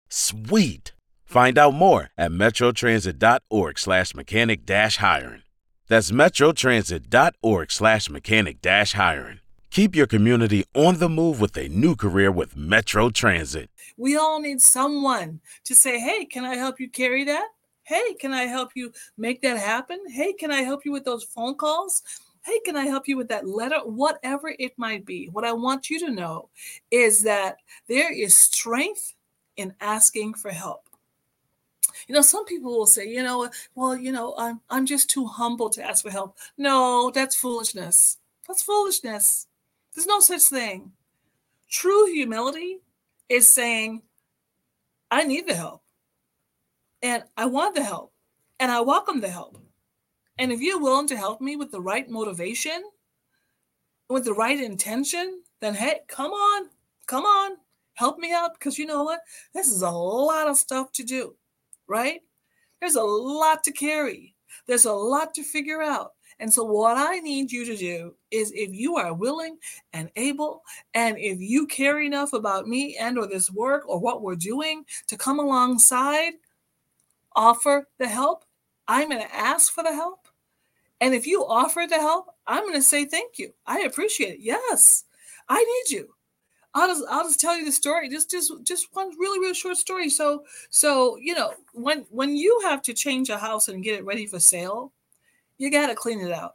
Sweet! 0.10 0.94
Find 1.26 1.58
out 1.58 1.76
more 1.76 2.10
at 2.18 2.32
metrotransit.org 2.32 3.80
slash 3.80 4.16
mechanic 4.16 4.66
dash 4.66 4.98
hiring. 4.98 5.44
That's 5.88 6.10
metrotransit.org 6.12 7.72
slash 7.72 8.10
mechanic 8.10 8.62
dash 8.62 8.94
hiring. 8.94 9.40
Keep 9.70 9.96
your 9.96 10.08
community 10.08 10.66
on 10.74 10.98
the 10.98 11.08
move 11.08 11.40
with 11.40 11.56
a 11.56 11.70
new 11.70 11.96
career 11.96 12.32
with 12.32 12.58
Metro 12.58 13.10
Transit. 13.10 13.70
We 13.96 14.18
all 14.18 14.42
need 14.42 14.60
someone 14.60 15.40
to 15.66 15.76
say, 15.76 16.00
hey, 16.00 16.26
can 16.26 16.46
I 16.46 16.56
help 16.56 16.80
you 16.80 16.90
carry 16.90 17.24
that? 17.26 17.48
Hey, 17.84 18.16
can 18.16 18.34
I 18.34 18.44
help 18.44 18.72
you 18.76 18.92
make 19.18 19.42
that 19.44 19.58
happen? 19.58 20.00
Hey, 20.10 20.34
can 20.34 20.52
I 20.52 20.62
help 20.62 20.84
you 20.84 20.92
with 20.92 21.06
those 21.06 21.24
phone 21.24 21.56
calls? 21.56 22.02
Hey, 22.44 22.60
can 22.66 22.76
I 22.76 22.86
help 22.86 23.08
you 23.08 23.18
with 23.18 23.28
that 23.30 23.48
letter? 23.48 23.80
Whatever 23.86 24.54
it 24.58 24.74
might 24.78 25.06
be. 25.06 25.28
What 25.28 25.46
I 25.46 25.54
want 25.54 25.90
you 25.90 26.00
to 26.00 26.12
know 26.12 26.50
is 26.90 27.22
that 27.24 27.58
there 27.88 28.12
is 28.12 28.38
strength 28.38 29.14
in 29.58 29.76
asking 29.80 30.34
for 30.34 30.50
help. 30.50 30.88
You 32.08 32.16
know, 32.16 32.22
some 32.22 32.46
people 32.46 32.76
will 32.76 32.88
say, 32.88 33.08
you 33.08 33.22
know, 33.22 33.50
well, 33.76 33.96
you 33.96 34.12
know, 34.12 34.34
I'm 34.38 34.60
I'm 34.70 34.86
just 34.86 35.10
too 35.10 35.26
humble 35.26 35.70
to 35.72 35.84
ask 35.84 36.04
for 36.04 36.10
help. 36.10 36.38
No, 36.58 37.12
that's 37.14 37.36
foolishness. 37.36 38.18
That's 38.48 38.64
foolishness. 38.64 39.48
There's 39.94 40.08
no 40.08 40.20
such 40.20 40.44
thing. 40.44 40.94
True 41.70 42.12
humility 42.12 42.80
is 43.30 43.54
saying, 43.54 44.02
I 45.12 45.24
need 45.24 45.48
the 45.48 45.56
help. 45.56 45.84
And 47.04 47.24
I 47.38 47.46
want 47.46 47.76
the 47.76 47.84
help. 47.84 48.14
And 48.60 48.72
I 48.72 48.82
welcome 48.82 49.22
the 49.22 49.30
help. 49.30 49.58
And 50.42 50.52
if 50.52 50.60
you're 50.60 50.82
willing 50.82 51.06
to 51.10 51.16
help 51.16 51.40
me 51.40 51.56
with 51.56 51.70
the 51.70 51.80
right 51.80 52.10
motivation, 52.10 52.82
with 54.10 54.26
the 54.26 54.34
right 54.34 54.60
intention, 54.60 55.44
then 55.60 55.76
hey, 55.76 56.00
come 56.08 56.32
on, 56.32 56.70
come 57.06 57.26
on, 57.26 57.58
help 57.94 58.18
me 58.18 58.34
out. 58.34 58.56
Because 58.56 58.80
you 58.80 58.88
know 58.88 59.04
what? 59.04 59.20
This 59.54 59.68
is 59.68 59.84
a 59.84 59.92
lot 59.92 60.48
of 60.48 60.58
stuff 60.58 60.92
to 60.94 61.04
do, 61.04 61.36
right? 61.88 62.22
There's 62.80 62.96
a 62.96 63.04
lot 63.04 63.64
to 63.66 63.72
carry, 63.72 64.36
there's 64.66 64.86
a 64.86 64.92
lot 64.92 65.36
to 65.36 65.44
figure 65.44 65.84
out. 65.84 66.14
And 66.40 66.52
so, 66.52 66.64
what 66.64 66.98
I 66.98 67.20
need 67.20 67.52
you 67.52 67.64
to 67.64 67.78
do 67.78 68.16
is 68.32 68.52
if 68.56 68.74
you 68.74 68.96
are 68.96 69.14
willing 69.14 69.60
and 69.94 70.10
able, 70.16 70.64
and 70.96 71.20
if 71.20 71.40
you 71.40 71.68
care 71.68 72.02
enough 72.02 72.34
about 72.34 72.68
me 72.68 72.98
and 73.00 73.20
or 73.20 73.28
this 73.28 73.52
work 73.52 73.88
or 73.88 74.00
what 74.00 74.24
we're 74.24 74.36
doing 74.36 74.86
to 75.06 75.16
come 75.16 75.38
alongside, 75.38 76.34
offer 77.36 77.88
the 78.00 78.08
help. 78.08 78.44
I'm 78.88 79.10
going 79.10 79.22
to 79.22 79.36
ask 79.36 79.72
for 79.72 79.84
the 79.84 79.94
help. 79.94 80.28
And 81.02 81.14
if 81.16 81.26
you 81.28 81.46
offer 81.46 81.86
the 81.90 81.96
help, 81.96 82.28
I'm 82.48 82.64
going 82.64 82.76
to 82.76 82.82
say 82.82 83.06
thank 83.06 83.40
you. 83.40 83.52
I 83.66 83.82
appreciate 83.82 84.36
it. 84.36 84.40
Yes, 84.40 85.04
I 85.50 85.58
need 85.58 85.96
you. 85.96 86.14
I'll 86.74 86.88
just 86.88 87.04
I'll 87.10 87.24
just 87.24 87.42
tell 87.42 87.58
you 87.58 87.66
the 87.66 87.72
story. 87.72 88.08
Just 88.08 88.32
just 88.32 88.54
just 88.64 88.88
one 88.94 89.10
really 89.20 89.40
really 89.40 89.54
short 89.54 89.76
story. 89.76 90.10
So 90.10 90.46
so 90.70 91.18
you 91.18 91.34
know 91.34 91.54
when 91.74 92.06
when 92.10 92.38
you 92.38 92.62
have 92.64 92.82
to 92.84 92.94
change 92.94 93.30
a 93.30 93.38
house 93.38 93.68
and 93.68 93.84
get 93.84 94.00
it 94.00 94.06
ready 94.06 94.26
for 94.26 94.40
sale, 94.40 94.94
you 95.58 95.70
got 95.70 95.88
to 95.88 95.96
clean 95.96 96.22
it 96.22 96.32
out. 96.32 96.54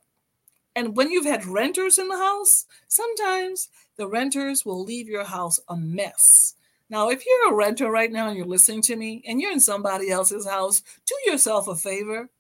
And 0.75 0.97
when 0.97 1.11
you've 1.11 1.27
had 1.27 1.45
renters 1.45 1.99
in 1.99 2.09
the 2.09 2.17
house, 2.17 2.67
sometimes 2.89 3.69
the 3.97 4.07
renters 4.07 4.65
will 4.65 4.83
leave 4.83 5.09
your 5.09 5.25
house 5.25 5.59
a 5.69 5.77
mess. 5.77 6.55
Now, 6.89 7.09
if 7.11 7.25
you're 7.27 7.53
a 7.53 7.57
renter 7.57 7.91
right 7.91 8.13
now 8.13 8.29
and 8.29 8.37
you're 8.37 8.47
listening 8.47 8.83
to 8.83 8.97
me 8.97 9.23
and 9.27 9.41
you're 9.41 9.53
in 9.53 9.61
somebody 9.61 10.11
else's 10.11 10.47
house, 10.47 10.83
do 11.05 11.15
yourself 11.31 11.67
a 11.67 11.75
favor, 11.75 12.31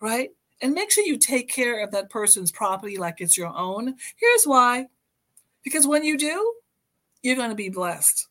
right? 0.00 0.30
And 0.62 0.72
make 0.72 0.90
sure 0.90 1.04
you 1.04 1.18
take 1.18 1.50
care 1.50 1.82
of 1.82 1.90
that 1.90 2.08
person's 2.08 2.52
property 2.52 2.96
like 2.96 3.20
it's 3.20 3.36
your 3.36 3.54
own. 3.54 3.96
Here's 4.16 4.44
why 4.44 4.86
because 5.64 5.86
when 5.86 6.04
you 6.04 6.16
do, 6.16 6.54
you're 7.22 7.36
going 7.36 7.50
to 7.50 7.56
be 7.56 7.68
blessed. 7.68 8.28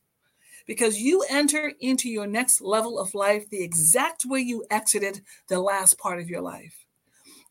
Because 0.67 0.99
you 0.99 1.25
enter 1.29 1.73
into 1.79 2.09
your 2.09 2.27
next 2.27 2.61
level 2.61 2.99
of 2.99 3.13
life 3.15 3.49
the 3.49 3.63
exact 3.63 4.25
way 4.25 4.39
you 4.39 4.65
exited 4.69 5.21
the 5.47 5.59
last 5.59 5.97
part 5.97 6.19
of 6.19 6.29
your 6.29 6.41
life. 6.41 6.85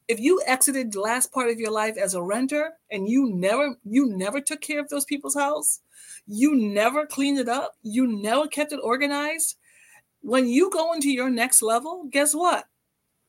If 0.09 0.21
you 0.21 0.43
exited 0.47 0.93
the 0.93 1.01
last 1.01 1.33
part 1.33 1.51
of 1.51 1.59
your 1.59 1.71
life 1.71 1.97
as 1.97 2.15
a 2.15 2.23
renter 2.23 2.73
and 2.91 3.09
you 3.09 3.31
never 3.33 3.77
you 3.85 4.07
never 4.17 4.41
took 4.41 4.61
care 4.61 4.81
of 4.81 4.89
those 4.89 5.05
people's 5.05 5.37
house, 5.37 5.81
you 6.27 6.55
never 6.55 7.07
cleaned 7.07 7.39
it 7.39 7.49
up, 7.49 7.77
you 7.83 8.07
never 8.07 8.47
kept 8.47 8.73
it 8.73 8.81
organized, 8.83 9.57
when 10.23 10.49
you 10.49 10.71
go 10.71 10.93
into 10.93 11.11
your 11.11 11.31
next 11.31 11.63
level, 11.63 12.07
guess 12.11 12.35
what? 12.35 12.65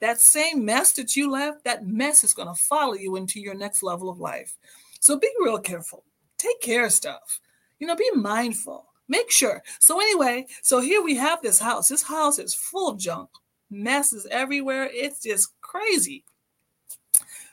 That 0.01 0.19
same 0.19 0.65
mess 0.65 0.93
that 0.93 1.15
you 1.15 1.31
left, 1.31 1.63
that 1.63 1.87
mess 1.87 2.23
is 2.23 2.33
going 2.33 2.47
to 2.47 2.61
follow 2.61 2.95
you 2.95 3.15
into 3.15 3.39
your 3.39 3.55
next 3.55 3.83
level 3.83 4.09
of 4.09 4.19
life. 4.19 4.57
So 4.99 5.17
be 5.17 5.29
real 5.39 5.59
careful. 5.59 6.03
Take 6.37 6.59
care 6.59 6.85
of 6.85 6.91
stuff. 6.91 7.39
You 7.79 7.87
know, 7.87 7.95
be 7.95 8.11
mindful. 8.13 8.87
Make 9.07 9.31
sure. 9.31 9.61
So, 9.79 9.99
anyway, 9.99 10.47
so 10.61 10.79
here 10.79 11.01
we 11.01 11.15
have 11.15 11.41
this 11.41 11.59
house. 11.59 11.89
This 11.89 12.03
house 12.03 12.39
is 12.39 12.53
full 12.53 12.89
of 12.89 12.97
junk, 12.97 13.29
messes 13.69 14.25
everywhere. 14.31 14.89
It's 14.91 15.21
just 15.21 15.59
crazy. 15.61 16.23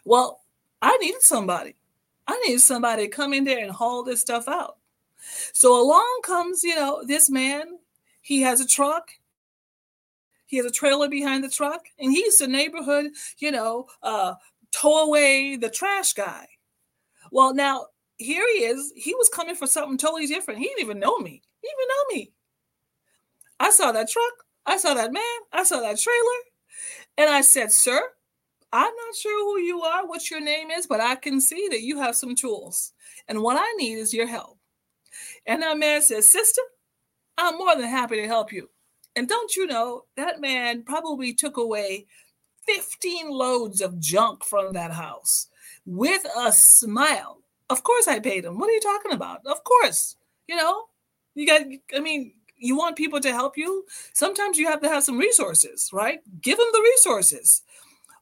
Well, 0.04 0.40
I 0.80 0.96
needed 0.98 1.22
somebody. 1.22 1.74
I 2.26 2.40
needed 2.46 2.60
somebody 2.60 3.04
to 3.04 3.08
come 3.08 3.32
in 3.32 3.44
there 3.44 3.62
and 3.62 3.72
haul 3.72 4.04
this 4.04 4.20
stuff 4.20 4.46
out. 4.46 4.76
So 5.52 5.82
along 5.82 6.20
comes, 6.22 6.62
you 6.62 6.76
know, 6.76 7.02
this 7.04 7.28
man. 7.28 7.78
He 8.20 8.42
has 8.42 8.60
a 8.60 8.66
truck. 8.66 9.10
He 10.48 10.56
has 10.56 10.66
a 10.66 10.70
trailer 10.70 11.08
behind 11.08 11.44
the 11.44 11.50
truck, 11.50 11.86
and 11.98 12.10
he's 12.10 12.38
the 12.38 12.48
neighborhood, 12.48 13.12
you 13.36 13.52
know, 13.52 13.86
uh, 14.02 14.34
tow 14.72 15.04
away 15.04 15.56
the 15.56 15.68
trash 15.68 16.14
guy. 16.14 16.48
Well, 17.30 17.54
now 17.54 17.86
here 18.16 18.44
he 18.54 18.64
is. 18.64 18.92
He 18.96 19.14
was 19.14 19.28
coming 19.28 19.54
for 19.54 19.66
something 19.66 19.98
totally 19.98 20.26
different. 20.26 20.60
He 20.60 20.66
didn't 20.66 20.80
even 20.80 20.98
know 20.98 21.18
me. 21.18 21.42
He 21.60 21.68
didn't 21.68 21.78
even 21.78 21.88
know 21.88 22.16
me. 22.16 22.32
I 23.60 23.70
saw 23.70 23.92
that 23.92 24.08
truck. 24.08 24.32
I 24.64 24.78
saw 24.78 24.94
that 24.94 25.12
man. 25.12 25.22
I 25.52 25.64
saw 25.64 25.80
that 25.80 25.98
trailer. 25.98 26.40
And 27.18 27.28
I 27.28 27.42
said, 27.42 27.70
Sir, 27.70 28.00
I'm 28.72 28.84
not 28.94 29.16
sure 29.16 29.44
who 29.44 29.60
you 29.62 29.82
are, 29.82 30.06
what 30.06 30.30
your 30.30 30.40
name 30.40 30.70
is, 30.70 30.86
but 30.86 31.00
I 31.00 31.14
can 31.16 31.42
see 31.42 31.68
that 31.68 31.82
you 31.82 31.98
have 31.98 32.16
some 32.16 32.34
tools. 32.34 32.92
And 33.28 33.42
what 33.42 33.58
I 33.58 33.70
need 33.76 33.98
is 33.98 34.14
your 34.14 34.26
help. 34.26 34.58
And 35.46 35.62
that 35.62 35.78
man 35.78 36.00
says, 36.00 36.30
Sister, 36.30 36.62
I'm 37.36 37.58
more 37.58 37.76
than 37.76 37.88
happy 37.88 38.16
to 38.16 38.26
help 38.26 38.50
you. 38.50 38.70
And 39.18 39.28
don't 39.28 39.56
you 39.56 39.66
know, 39.66 40.04
that 40.16 40.40
man 40.40 40.84
probably 40.84 41.34
took 41.34 41.56
away 41.56 42.06
15 42.66 43.28
loads 43.28 43.80
of 43.80 43.98
junk 43.98 44.44
from 44.44 44.74
that 44.74 44.92
house 44.92 45.48
with 45.84 46.24
a 46.38 46.52
smile. 46.52 47.40
Of 47.68 47.82
course, 47.82 48.06
I 48.06 48.20
paid 48.20 48.44
him. 48.44 48.60
What 48.60 48.70
are 48.70 48.74
you 48.74 48.80
talking 48.80 49.10
about? 49.10 49.40
Of 49.44 49.64
course. 49.64 50.14
You 50.46 50.54
know, 50.54 50.84
you 51.34 51.48
got, 51.48 51.62
I 51.96 51.98
mean, 51.98 52.32
you 52.58 52.76
want 52.76 52.94
people 52.94 53.18
to 53.18 53.32
help 53.32 53.58
you. 53.58 53.84
Sometimes 54.12 54.56
you 54.56 54.68
have 54.68 54.82
to 54.82 54.88
have 54.88 55.02
some 55.02 55.18
resources, 55.18 55.90
right? 55.92 56.20
Give 56.40 56.56
them 56.56 56.68
the 56.72 56.88
resources. 56.94 57.62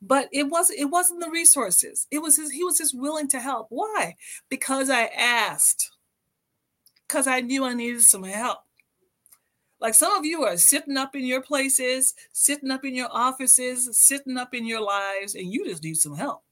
But 0.00 0.30
it 0.32 0.44
was 0.44 0.70
it 0.70 0.86
wasn't 0.86 1.20
the 1.20 1.28
resources. 1.28 2.06
It 2.10 2.20
was 2.22 2.36
his, 2.36 2.52
he 2.52 2.64
was 2.64 2.78
just 2.78 2.98
willing 2.98 3.28
to 3.28 3.38
help. 3.38 3.66
Why? 3.68 4.16
Because 4.48 4.88
I 4.88 5.10
asked. 5.14 5.90
Because 7.06 7.26
I 7.26 7.40
knew 7.42 7.66
I 7.66 7.74
needed 7.74 8.00
some 8.00 8.24
help. 8.24 8.60
Like 9.80 9.94
some 9.94 10.16
of 10.16 10.24
you 10.24 10.42
are 10.44 10.56
sitting 10.56 10.96
up 10.96 11.14
in 11.14 11.24
your 11.24 11.42
places, 11.42 12.14
sitting 12.32 12.70
up 12.70 12.84
in 12.84 12.94
your 12.94 13.08
offices, 13.10 13.88
sitting 13.92 14.38
up 14.38 14.54
in 14.54 14.66
your 14.66 14.80
lives, 14.80 15.34
and 15.34 15.52
you 15.52 15.66
just 15.66 15.84
need 15.84 15.96
some 15.96 16.16
help. 16.16 16.42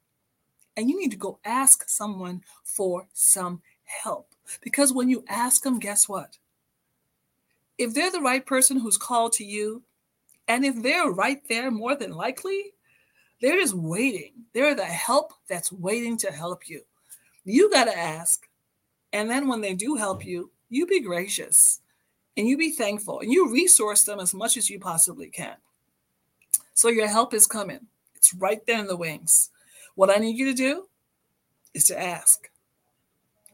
And 0.77 0.91
you 0.91 0.99
need 1.01 1.13
to 1.13 1.17
go 1.17 1.39
ask 1.45 1.89
someone 1.89 2.43
for 2.65 3.07
some 3.15 3.63
help. 3.85 4.29
Because 4.61 4.93
when 4.93 5.09
you 5.09 5.25
ask 5.29 5.63
them, 5.63 5.79
guess 5.79 6.09
what? 6.09 6.39
If 7.79 7.95
they're 7.95 8.11
the 8.11 8.21
right 8.21 8.45
person 8.45 8.79
who's 8.79 8.99
called 8.99 9.33
to 9.35 9.45
you, 9.45 9.83
and 10.47 10.65
if 10.65 10.83
they're 10.83 11.11
right 11.11 11.41
there, 11.49 11.71
more 11.71 11.97
than 11.97 12.13
likely, 12.13 12.75
they're 13.41 13.57
just 13.61 13.75
waiting. 13.75 14.33
They're 14.53 14.75
the 14.75 14.85
help 14.85 15.33
that's 15.49 15.73
waiting 15.73 16.17
to 16.19 16.31
help 16.31 16.69
you. 16.69 16.83
You 17.45 17.71
got 17.71 17.85
to 17.85 17.97
ask. 17.97 18.47
And 19.13 19.31
then 19.31 19.49
when 19.49 19.61
they 19.61 19.75
do 19.75 19.95
help 19.95 20.25
you, 20.27 20.51
you 20.69 20.87
be 20.87 21.01
gracious 21.01 21.81
and 22.37 22.49
you 22.49 22.57
be 22.57 22.71
thankful 22.71 23.21
and 23.21 23.33
you 23.33 23.53
resource 23.53 24.05
them 24.05 24.21
as 24.21 24.35
much 24.35 24.57
as 24.57 24.69
you 24.69 24.79
possibly 24.79 25.29
can. 25.29 25.57
So 26.75 26.89
your 26.89 27.07
help 27.07 27.33
is 27.33 27.47
coming. 27.47 27.87
It's 28.15 28.35
right 28.35 28.65
there 28.67 28.81
in 28.81 28.87
the 28.87 28.97
wings. 28.97 29.51
What 29.95 30.11
I 30.11 30.19
need 30.19 30.37
you 30.37 30.47
to 30.47 30.55
do 30.55 30.89
is 31.73 31.85
to 31.85 32.01
ask 32.01 32.51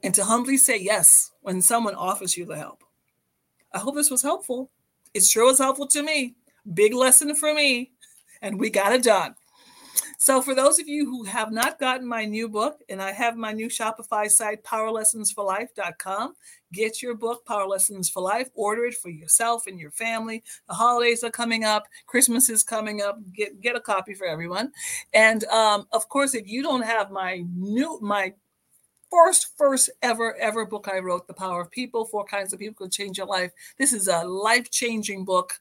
and 0.03 0.15
to 0.15 0.25
humbly 0.25 0.57
say 0.57 0.79
yes 0.79 1.33
when 1.43 1.61
someone 1.61 1.95
offers 1.95 2.37
you 2.37 2.47
the 2.47 2.57
help. 2.57 2.83
I 3.73 3.79
hope 3.79 3.95
this 3.95 4.11
was 4.11 4.23
helpful. 4.23 4.71
It 5.13 5.25
sure 5.25 5.47
was 5.47 5.59
helpful 5.59 5.87
to 5.89 6.03
me. 6.03 6.35
Big 6.73 6.95
lesson 6.95 7.35
for 7.35 7.55
me. 7.55 7.91
And 8.43 8.59
we 8.59 8.71
got 8.71 8.93
it 8.93 9.03
done. 9.03 9.35
So, 10.19 10.43
for 10.43 10.55
those 10.55 10.79
of 10.79 10.87
you 10.89 11.07
who 11.07 11.25
have 11.25 11.51
not 11.51 11.79
gotten 11.79 12.07
my 12.07 12.25
new 12.25 12.49
book, 12.49 12.83
and 12.89 13.01
I 13.01 13.13
have 13.13 13.37
my 13.37 13.53
new 13.53 13.69
Shopify 13.69 14.31
site, 14.31 14.63
powerlessonsforlife.com, 14.65 16.35
get 16.73 17.03
your 17.03 17.15
book, 17.15 17.47
Power 17.47 17.67
Lessons 17.67 18.11
for 18.11 18.23
Life. 18.23 18.49
Order 18.55 18.85
it 18.85 18.95
for 18.95 19.09
yourself 19.09 19.67
and 19.67 19.79
your 19.79 19.91
family. 19.91 20.43
The 20.69 20.75
holidays 20.75 21.25
are 21.25 21.31
coming 21.31 21.65
up, 21.65 21.87
Christmas 22.07 22.51
is 22.51 22.63
coming 22.63 23.01
up. 23.01 23.19
Get 23.35 23.61
get 23.61 23.77
a 23.77 23.81
copy 23.81 24.15
for 24.15 24.27
everyone. 24.27 24.73
And 25.15 25.45
um, 25.45 25.87
of 25.93 26.09
course, 26.09 26.35
if 26.35 26.47
you 26.47 26.63
don't 26.63 26.83
have 26.83 27.11
my 27.11 27.45
new 27.57 27.99
my 28.01 28.35
first, 29.11 29.57
first 29.59 29.91
ever, 30.03 30.37
ever 30.37 30.65
book 30.65 30.89
I 30.93 30.99
wrote, 30.99 31.27
The 31.27 31.35
Power 31.35 31.63
of 31.63 31.71
People, 31.71 32.05
Four 32.05 32.25
Kinds 32.25 32.53
of 32.53 32.59
People 32.59 32.75
Could 32.87 32.93
Change 32.93 33.19
Your 33.19 33.27
Life. 33.27 33.51
This 33.79 33.93
is 33.93 34.09
a 34.09 34.25
life-changing 34.25 35.25
book. 35.25 35.55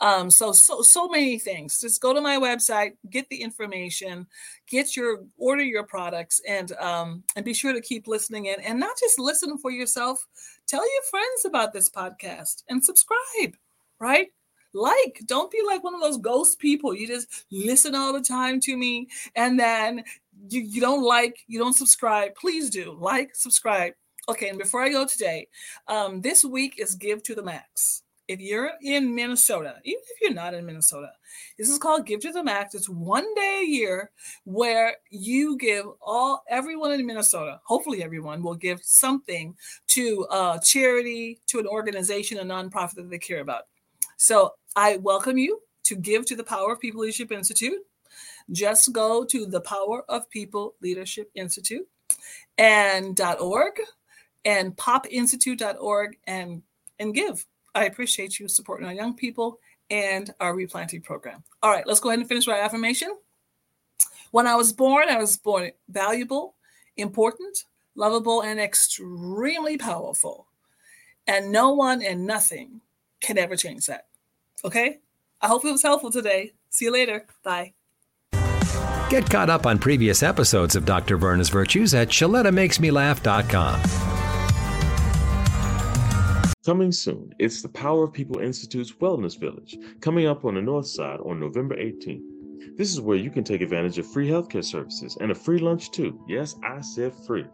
Um, 0.00 0.30
so, 0.30 0.52
so, 0.52 0.82
so 0.82 1.08
many 1.08 1.38
things. 1.38 1.80
Just 1.80 2.00
go 2.00 2.12
to 2.12 2.20
my 2.20 2.36
website, 2.36 2.92
get 3.10 3.28
the 3.28 3.40
information, 3.40 4.26
get 4.68 4.96
your 4.96 5.24
order 5.38 5.62
your 5.62 5.84
products, 5.84 6.40
and 6.46 6.72
um, 6.72 7.22
and 7.36 7.44
be 7.44 7.54
sure 7.54 7.72
to 7.72 7.80
keep 7.80 8.06
listening 8.06 8.46
in. 8.46 8.60
And 8.60 8.80
not 8.80 8.98
just 8.98 9.18
listen 9.18 9.56
for 9.58 9.70
yourself. 9.70 10.26
Tell 10.66 10.82
your 10.82 11.02
friends 11.10 11.44
about 11.44 11.72
this 11.72 11.88
podcast 11.88 12.64
and 12.68 12.84
subscribe, 12.84 13.56
right? 14.00 14.28
like 14.76 15.22
don't 15.24 15.50
be 15.50 15.60
like 15.66 15.82
one 15.82 15.94
of 15.94 16.00
those 16.00 16.18
ghost 16.18 16.58
people 16.58 16.94
you 16.94 17.06
just 17.06 17.46
listen 17.50 17.94
all 17.94 18.12
the 18.12 18.20
time 18.20 18.60
to 18.60 18.76
me 18.76 19.08
and 19.34 19.58
then 19.58 20.04
you, 20.48 20.60
you 20.60 20.80
don't 20.80 21.02
like, 21.02 21.38
you 21.46 21.58
don't 21.58 21.76
subscribe, 21.76 22.34
please 22.34 22.70
do 22.70 22.96
like, 22.98 23.34
subscribe. 23.34 23.92
Okay, 24.28 24.48
and 24.48 24.58
before 24.58 24.82
I 24.82 24.88
go 24.88 25.06
today, 25.06 25.48
um, 25.86 26.20
this 26.20 26.44
week 26.44 26.80
is 26.80 26.96
Give 26.96 27.22
to 27.24 27.34
the 27.34 27.42
Max. 27.42 28.02
If 28.26 28.40
you're 28.40 28.72
in 28.82 29.14
Minnesota, 29.14 29.76
even 29.84 30.02
if 30.10 30.20
you're 30.20 30.34
not 30.34 30.52
in 30.52 30.66
Minnesota, 30.66 31.10
this 31.56 31.68
is 31.68 31.78
called 31.78 32.06
Give 32.06 32.18
to 32.20 32.32
the 32.32 32.42
Max. 32.42 32.74
It's 32.74 32.88
one 32.88 33.32
day 33.36 33.60
a 33.62 33.66
year 33.66 34.10
where 34.42 34.96
you 35.10 35.56
give 35.56 35.86
all 36.02 36.42
everyone 36.48 36.90
in 36.92 37.06
Minnesota, 37.06 37.60
hopefully 37.64 38.02
everyone 38.02 38.42
will 38.42 38.56
give 38.56 38.80
something 38.82 39.54
to 39.88 40.26
a 40.32 40.58
charity, 40.60 41.40
to 41.46 41.60
an 41.60 41.68
organization, 41.68 42.38
a 42.38 42.44
nonprofit 42.44 42.96
that 42.96 43.10
they 43.10 43.18
care 43.18 43.40
about. 43.40 43.62
So 44.16 44.54
I 44.74 44.96
welcome 44.96 45.38
you 45.38 45.60
to 45.84 45.94
give 45.94 46.26
to 46.26 46.34
the 46.34 46.42
Power 46.42 46.72
of 46.72 46.80
People 46.80 47.02
Leadership 47.02 47.30
Institute 47.30 47.78
just 48.52 48.92
go 48.92 49.24
to 49.24 49.46
the 49.46 49.60
Power 49.60 50.04
of 50.08 50.28
People 50.30 50.74
Leadership 50.80 51.30
Institute 51.34 51.86
and 52.58 53.20
.org 53.40 53.80
and 54.44 54.76
popinstitute.org 54.76 56.18
and 56.26 56.62
and 56.98 57.14
give. 57.14 57.44
I 57.74 57.84
appreciate 57.84 58.38
you 58.38 58.48
supporting 58.48 58.86
our 58.86 58.94
young 58.94 59.14
people 59.14 59.58
and 59.90 60.32
our 60.40 60.54
replanting 60.54 61.02
program. 61.02 61.42
All 61.62 61.70
right, 61.70 61.86
let's 61.86 62.00
go 62.00 62.08
ahead 62.08 62.20
and 62.20 62.28
finish 62.28 62.48
our 62.48 62.56
affirmation. 62.56 63.14
When 64.30 64.46
I 64.46 64.56
was 64.56 64.72
born, 64.72 65.08
I 65.08 65.18
was 65.18 65.36
born 65.36 65.70
valuable, 65.88 66.54
important, 66.96 67.64
lovable, 67.94 68.42
and 68.42 68.58
extremely 68.58 69.76
powerful. 69.76 70.46
And 71.26 71.52
no 71.52 71.72
one 71.74 72.02
and 72.02 72.26
nothing 72.26 72.80
can 73.20 73.38
ever 73.38 73.56
change 73.56 73.86
that. 73.86 74.06
Okay? 74.64 74.98
I 75.40 75.48
hope 75.48 75.64
it 75.64 75.72
was 75.72 75.82
helpful 75.82 76.10
today. 76.10 76.52
See 76.70 76.86
you 76.86 76.92
later. 76.92 77.26
Bye. 77.42 77.75
Get 79.08 79.30
caught 79.30 79.48
up 79.48 79.66
on 79.66 79.78
previous 79.78 80.24
episodes 80.24 80.74
of 80.74 80.84
Dr. 80.84 81.16
Verna's 81.16 81.48
Virtues 81.48 81.94
at 81.94 82.08
ShelettaMakesMeLaugh.com. 82.08 83.80
Coming 86.64 86.90
soon, 86.90 87.32
it's 87.38 87.62
the 87.62 87.68
Power 87.68 88.02
of 88.02 88.12
People 88.12 88.40
Institute's 88.40 88.90
Wellness 88.94 89.38
Village, 89.38 89.78
coming 90.00 90.26
up 90.26 90.44
on 90.44 90.56
the 90.56 90.60
north 90.60 90.88
side 90.88 91.20
on 91.20 91.38
November 91.38 91.76
18th. 91.76 92.24
This 92.76 92.92
is 92.92 93.00
where 93.00 93.16
you 93.16 93.30
can 93.30 93.44
take 93.44 93.60
advantage 93.60 93.96
of 93.98 94.10
free 94.10 94.28
healthcare 94.28 94.64
services 94.64 95.16
and 95.20 95.30
a 95.30 95.36
free 95.36 95.58
lunch 95.58 95.92
too. 95.92 96.20
Yes, 96.26 96.56
I 96.64 96.80
said 96.80 97.14
free. 97.28 97.46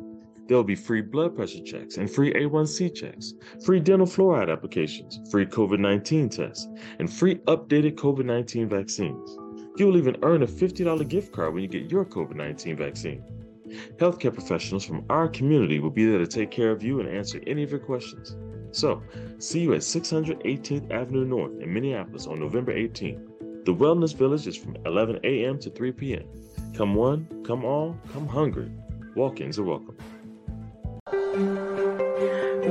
There 0.48 0.56
will 0.56 0.64
be 0.64 0.74
free 0.74 1.02
blood 1.02 1.36
pressure 1.36 1.62
checks 1.62 1.98
and 1.98 2.10
free 2.10 2.32
A1C 2.32 2.94
checks, 2.94 3.34
free 3.62 3.78
dental 3.78 4.06
fluoride 4.06 4.50
applications, 4.50 5.20
free 5.30 5.44
COVID 5.44 5.80
19 5.80 6.30
tests, 6.30 6.66
and 6.98 7.12
free 7.12 7.34
updated 7.46 7.96
COVID 7.96 8.24
19 8.24 8.70
vaccines. 8.70 9.36
You 9.76 9.86
will 9.86 9.96
even 9.96 10.16
earn 10.22 10.42
a 10.42 10.46
$50 10.46 11.08
gift 11.08 11.32
card 11.32 11.54
when 11.54 11.62
you 11.62 11.68
get 11.68 11.90
your 11.90 12.04
COVID 12.04 12.36
19 12.36 12.76
vaccine. 12.76 13.24
Healthcare 13.96 14.32
professionals 14.32 14.84
from 14.84 15.04
our 15.08 15.28
community 15.28 15.78
will 15.78 15.90
be 15.90 16.04
there 16.04 16.18
to 16.18 16.26
take 16.26 16.50
care 16.50 16.70
of 16.70 16.82
you 16.82 17.00
and 17.00 17.08
answer 17.08 17.40
any 17.46 17.62
of 17.62 17.70
your 17.70 17.80
questions. 17.80 18.36
So, 18.72 19.02
see 19.38 19.60
you 19.60 19.72
at 19.72 19.80
618th 19.80 20.90
Avenue 20.90 21.24
North 21.24 21.58
in 21.60 21.72
Minneapolis 21.72 22.26
on 22.26 22.38
November 22.38 22.74
18th. 22.74 23.64
The 23.64 23.74
Wellness 23.74 24.14
Village 24.14 24.46
is 24.46 24.56
from 24.56 24.76
11 24.84 25.20
a.m. 25.24 25.58
to 25.60 25.70
3 25.70 25.92
p.m. 25.92 26.24
Come 26.74 26.94
one, 26.94 27.26
come 27.44 27.64
all, 27.64 27.96
come 28.12 28.26
hungry. 28.26 28.70
Walk 29.14 29.40
ins 29.40 29.58
are 29.58 29.64
welcome. 29.64 29.96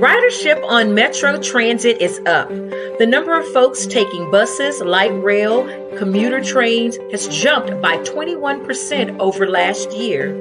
Ridership 0.02 0.66
on 0.66 0.96
Metro 0.96 1.40
Transit 1.40 2.02
is 2.02 2.20
up. 2.26 2.50
The 2.50 3.06
number 3.08 3.40
of 3.40 3.48
folks 3.50 3.86
taking 3.86 4.32
buses, 4.32 4.82
light 4.82 5.14
rail, 5.22 5.64
commuter 5.96 6.44
trains 6.44 6.98
has 7.12 7.28
jumped 7.28 7.80
by 7.84 7.98
21% 7.98 9.20
over 9.20 9.48
last 9.48 9.92
year. 9.92 10.34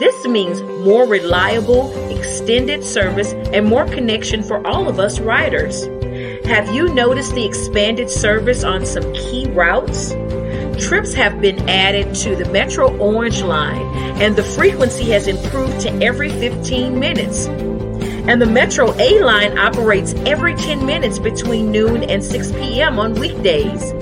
This 0.00 0.26
means 0.26 0.62
more 0.84 1.06
reliable, 1.06 1.92
extended 2.10 2.82
service 2.82 3.34
and 3.52 3.66
more 3.66 3.86
connection 3.86 4.42
for 4.42 4.66
all 4.66 4.88
of 4.88 4.98
us 4.98 5.20
riders. 5.20 5.84
Have 6.44 6.74
you 6.74 6.92
noticed 6.92 7.36
the 7.36 7.46
expanded 7.46 8.10
service 8.10 8.64
on 8.64 8.84
some 8.84 9.12
key 9.12 9.48
routes? 9.50 10.10
Trips 10.84 11.14
have 11.14 11.40
been 11.40 11.68
added 11.68 12.16
to 12.16 12.34
the 12.34 12.50
Metro 12.50 12.96
Orange 12.98 13.42
line, 13.42 13.86
and 14.20 14.34
the 14.34 14.42
frequency 14.42 15.04
has 15.10 15.28
improved 15.28 15.82
to 15.82 16.02
every 16.02 16.30
15 16.30 16.98
minutes 16.98 17.46
and 18.28 18.42
the 18.42 18.46
Metro 18.46 18.94
A 18.98 19.20
line 19.24 19.56
operates 19.58 20.12
every 20.26 20.54
10 20.54 20.84
minutes 20.84 21.18
between 21.18 21.72
noon 21.72 22.04
and 22.04 22.22
6 22.22 22.52
p.m. 22.52 22.98
on 22.98 23.14
weekdays. 23.14 23.94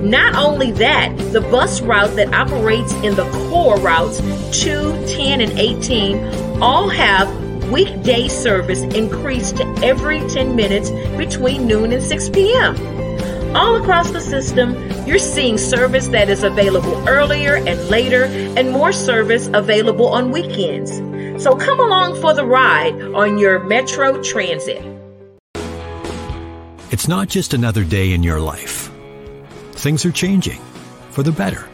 Not 0.00 0.36
only 0.36 0.70
that, 0.72 1.12
the 1.32 1.40
bus 1.40 1.80
route 1.82 2.14
that 2.14 2.32
operates 2.32 2.92
in 3.02 3.16
the 3.16 3.28
core 3.50 3.78
routes 3.80 4.18
2, 4.62 5.06
10, 5.08 5.40
and 5.40 5.58
18 5.58 6.62
all 6.62 6.88
have 6.88 7.28
weekday 7.72 8.28
service 8.28 8.82
increased 8.82 9.56
to 9.56 9.66
every 9.82 10.20
10 10.28 10.54
minutes 10.54 10.90
between 11.16 11.66
noon 11.66 11.92
and 11.92 12.02
6 12.02 12.28
p.m. 12.28 12.76
All 13.56 13.76
across 13.76 14.12
the 14.12 14.20
system, 14.20 14.76
you're 15.04 15.18
seeing 15.18 15.58
service 15.58 16.06
that 16.08 16.28
is 16.28 16.44
available 16.44 17.08
earlier 17.08 17.56
and 17.56 17.88
later, 17.88 18.24
and 18.24 18.70
more 18.70 18.92
service 18.92 19.48
available 19.52 20.06
on 20.06 20.30
weekends. 20.30 21.00
So 21.38 21.56
come 21.56 21.80
along 21.80 22.20
for 22.20 22.34
the 22.34 22.44
ride 22.44 23.00
on 23.00 23.38
your 23.38 23.58
Metro 23.58 24.22
Transit. 24.22 24.82
It's 26.90 27.08
not 27.08 27.28
just 27.28 27.54
another 27.54 27.82
day 27.82 28.12
in 28.12 28.22
your 28.22 28.40
life. 28.40 28.90
Things 29.72 30.04
are 30.04 30.12
changing 30.12 30.60
for 31.10 31.22
the 31.22 31.32
better. 31.32 31.68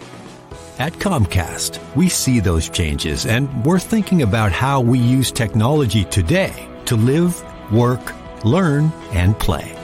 At 0.79 0.95
Comcast, 0.95 1.79
we 1.95 2.09
see 2.09 2.41
those 2.41 2.71
changes 2.71 3.27
and 3.27 3.67
we're 3.67 3.79
thinking 3.79 4.23
about 4.23 4.51
how 4.51 4.81
we 4.81 4.99
use 4.99 5.31
technology 5.31 6.05
today 6.07 6.69
to 6.87 6.97
live, 6.97 7.43
work, 7.71 8.15
learn, 8.45 8.93
and 9.13 9.39
play. 9.39 9.77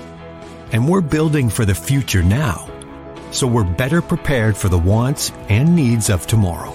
And 0.73 0.89
we're 0.89 1.03
building 1.03 1.51
for 1.51 1.65
the 1.65 1.75
future 1.75 2.23
now, 2.23 2.69
so 3.31 3.47
we're 3.47 3.65
better 3.65 4.01
prepared 4.01 4.57
for 4.57 4.69
the 4.69 4.79
wants 4.79 5.33
and 5.49 5.77
needs 5.77 6.09
of 6.09 6.27
tomorrow. 6.27 6.75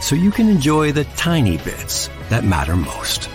so 0.00 0.14
you 0.14 0.30
can 0.30 0.48
enjoy 0.48 0.92
the 0.92 1.04
tiny 1.16 1.58
bits 1.58 2.08
that 2.28 2.44
matter 2.44 2.76
most. 2.76 3.28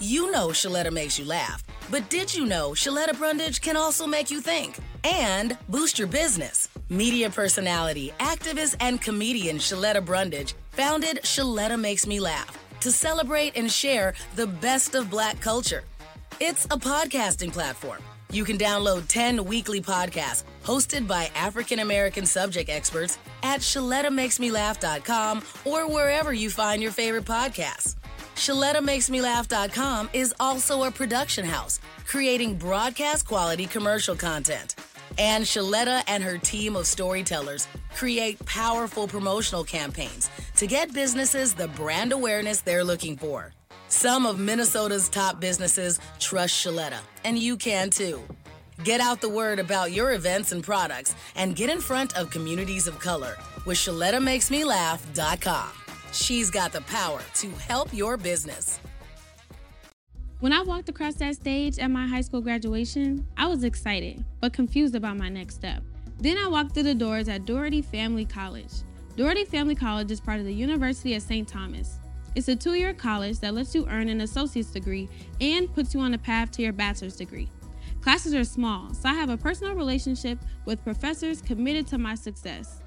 You 0.00 0.30
know 0.30 0.48
Sheletta 0.48 0.92
makes 0.92 1.18
you 1.18 1.24
laugh, 1.24 1.62
but 1.90 2.08
did 2.10 2.34
you 2.34 2.44
know 2.44 2.70
Sheletta 2.70 3.14
Brundidge 3.14 3.60
can 3.60 3.76
also 3.76 4.06
make 4.06 4.30
you 4.30 4.40
think 4.40 4.76
and 5.04 5.56
boost 5.68 5.98
your 5.98 6.08
business? 6.08 6.68
Media 6.88 7.30
personality, 7.30 8.12
activist, 8.18 8.76
and 8.80 9.00
comedian 9.00 9.58
Sheletta 9.58 10.04
Brundidge 10.04 10.54
founded 10.72 11.20
Sheletta 11.22 11.78
Makes 11.78 12.06
Me 12.06 12.20
Laugh 12.20 12.58
to 12.80 12.90
celebrate 12.90 13.56
and 13.56 13.70
share 13.70 14.14
the 14.34 14.46
best 14.46 14.94
of 14.94 15.08
black 15.08 15.40
culture. 15.40 15.84
It's 16.40 16.64
a 16.66 16.76
podcasting 16.76 17.52
platform 17.52 18.02
you 18.32 18.44
can 18.44 18.56
download 18.56 19.06
10 19.08 19.44
weekly 19.44 19.82
podcasts 19.82 20.44
hosted 20.64 21.06
by 21.06 21.30
African 21.34 21.80
American 21.80 22.24
subject 22.24 22.70
experts 22.70 23.18
at 23.42 23.60
ShelettaMakesMeLaugh.com 23.60 25.42
or 25.64 25.88
wherever 25.90 26.32
you 26.32 26.50
find 26.50 26.82
your 26.82 26.92
favorite 26.92 27.24
podcasts. 27.24 27.96
ShelettaMakesMeLaugh.com 28.36 30.10
is 30.12 30.34
also 30.40 30.84
a 30.84 30.90
production 30.90 31.44
house 31.44 31.80
creating 32.06 32.56
broadcast 32.56 33.26
quality 33.26 33.66
commercial 33.66 34.14
content. 34.16 34.74
And 35.18 35.44
Sheletta 35.44 36.02
and 36.06 36.22
her 36.22 36.38
team 36.38 36.74
of 36.76 36.86
storytellers 36.86 37.68
create 37.94 38.44
powerful 38.46 39.06
promotional 39.06 39.64
campaigns 39.64 40.30
to 40.56 40.66
get 40.66 40.92
businesses 40.92 41.54
the 41.54 41.68
brand 41.68 42.12
awareness 42.12 42.60
they're 42.60 42.84
looking 42.84 43.16
for. 43.16 43.52
Some 43.88 44.24
of 44.24 44.38
Minnesota's 44.38 45.08
top 45.10 45.38
businesses 45.38 46.00
trust 46.18 46.54
Sheletta, 46.54 46.98
and 47.24 47.38
you 47.38 47.58
can 47.58 47.90
too. 47.90 48.22
Get 48.84 49.00
out 49.00 49.20
the 49.20 49.28
word 49.28 49.58
about 49.58 49.92
your 49.92 50.12
events 50.12 50.50
and 50.52 50.64
products 50.64 51.14
and 51.36 51.54
get 51.54 51.70
in 51.70 51.80
front 51.80 52.16
of 52.16 52.30
communities 52.30 52.86
of 52.86 52.98
color 52.98 53.36
with 53.64 53.76
ShelettaMakesMeLaugh.com. 53.78 55.68
She's 56.12 56.50
got 56.50 56.72
the 56.72 56.80
power 56.82 57.20
to 57.34 57.50
help 57.50 57.92
your 57.92 58.16
business. 58.16 58.80
When 60.40 60.52
I 60.52 60.62
walked 60.62 60.88
across 60.88 61.14
that 61.16 61.36
stage 61.36 61.78
at 61.78 61.90
my 61.90 62.06
high 62.06 62.22
school 62.22 62.40
graduation, 62.40 63.24
I 63.36 63.46
was 63.46 63.62
excited, 63.62 64.24
but 64.40 64.52
confused 64.52 64.96
about 64.96 65.16
my 65.16 65.28
next 65.28 65.54
step. 65.54 65.82
Then 66.18 66.36
I 66.36 66.48
walked 66.48 66.74
through 66.74 66.82
the 66.84 66.94
doors 66.94 67.28
at 67.28 67.44
Dougherty 67.44 67.82
Family 67.82 68.24
College. 68.24 68.72
Dougherty 69.16 69.44
Family 69.44 69.74
College 69.76 70.10
is 70.10 70.20
part 70.20 70.40
of 70.40 70.46
the 70.46 70.52
University 70.52 71.14
of 71.14 71.22
St. 71.22 71.46
Thomas. 71.46 71.98
It's 72.34 72.48
a 72.48 72.56
two 72.56 72.74
year 72.74 72.94
college 72.94 73.38
that 73.40 73.54
lets 73.54 73.74
you 73.74 73.86
earn 73.88 74.08
an 74.08 74.22
associate's 74.22 74.70
degree 74.70 75.08
and 75.40 75.72
puts 75.72 75.94
you 75.94 76.00
on 76.00 76.14
a 76.14 76.18
path 76.18 76.50
to 76.52 76.62
your 76.62 76.72
bachelor's 76.72 77.16
degree. 77.16 77.48
Classes 78.02 78.34
are 78.34 78.42
small, 78.42 78.92
so 78.92 79.08
I 79.08 79.14
have 79.14 79.30
a 79.30 79.36
personal 79.36 79.76
relationship 79.76 80.36
with 80.64 80.82
professors 80.82 81.40
committed 81.40 81.86
to 81.86 81.98
my 81.98 82.16
success. 82.16 82.80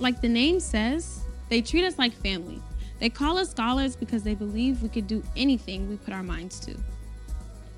Like 0.00 0.22
the 0.22 0.28
name 0.30 0.60
says, 0.60 1.20
they 1.50 1.60
treat 1.60 1.84
us 1.84 1.98
like 1.98 2.14
family. 2.14 2.60
They 2.98 3.10
call 3.10 3.36
us 3.36 3.50
scholars 3.50 3.94
because 3.94 4.22
they 4.22 4.34
believe 4.34 4.82
we 4.82 4.88
could 4.88 5.06
do 5.06 5.22
anything 5.36 5.90
we 5.90 5.96
put 5.98 6.14
our 6.14 6.22
minds 6.22 6.58
to. 6.60 6.74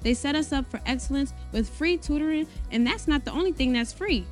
They 0.02 0.14
set 0.14 0.36
us 0.36 0.52
up 0.52 0.70
for 0.70 0.80
excellence 0.86 1.32
with 1.50 1.68
free 1.68 1.96
tutoring, 1.96 2.46
and 2.70 2.86
that's 2.86 3.08
not 3.08 3.24
the 3.24 3.32
only 3.32 3.50
thing 3.50 3.72
that's 3.72 3.92
free. 3.92 4.24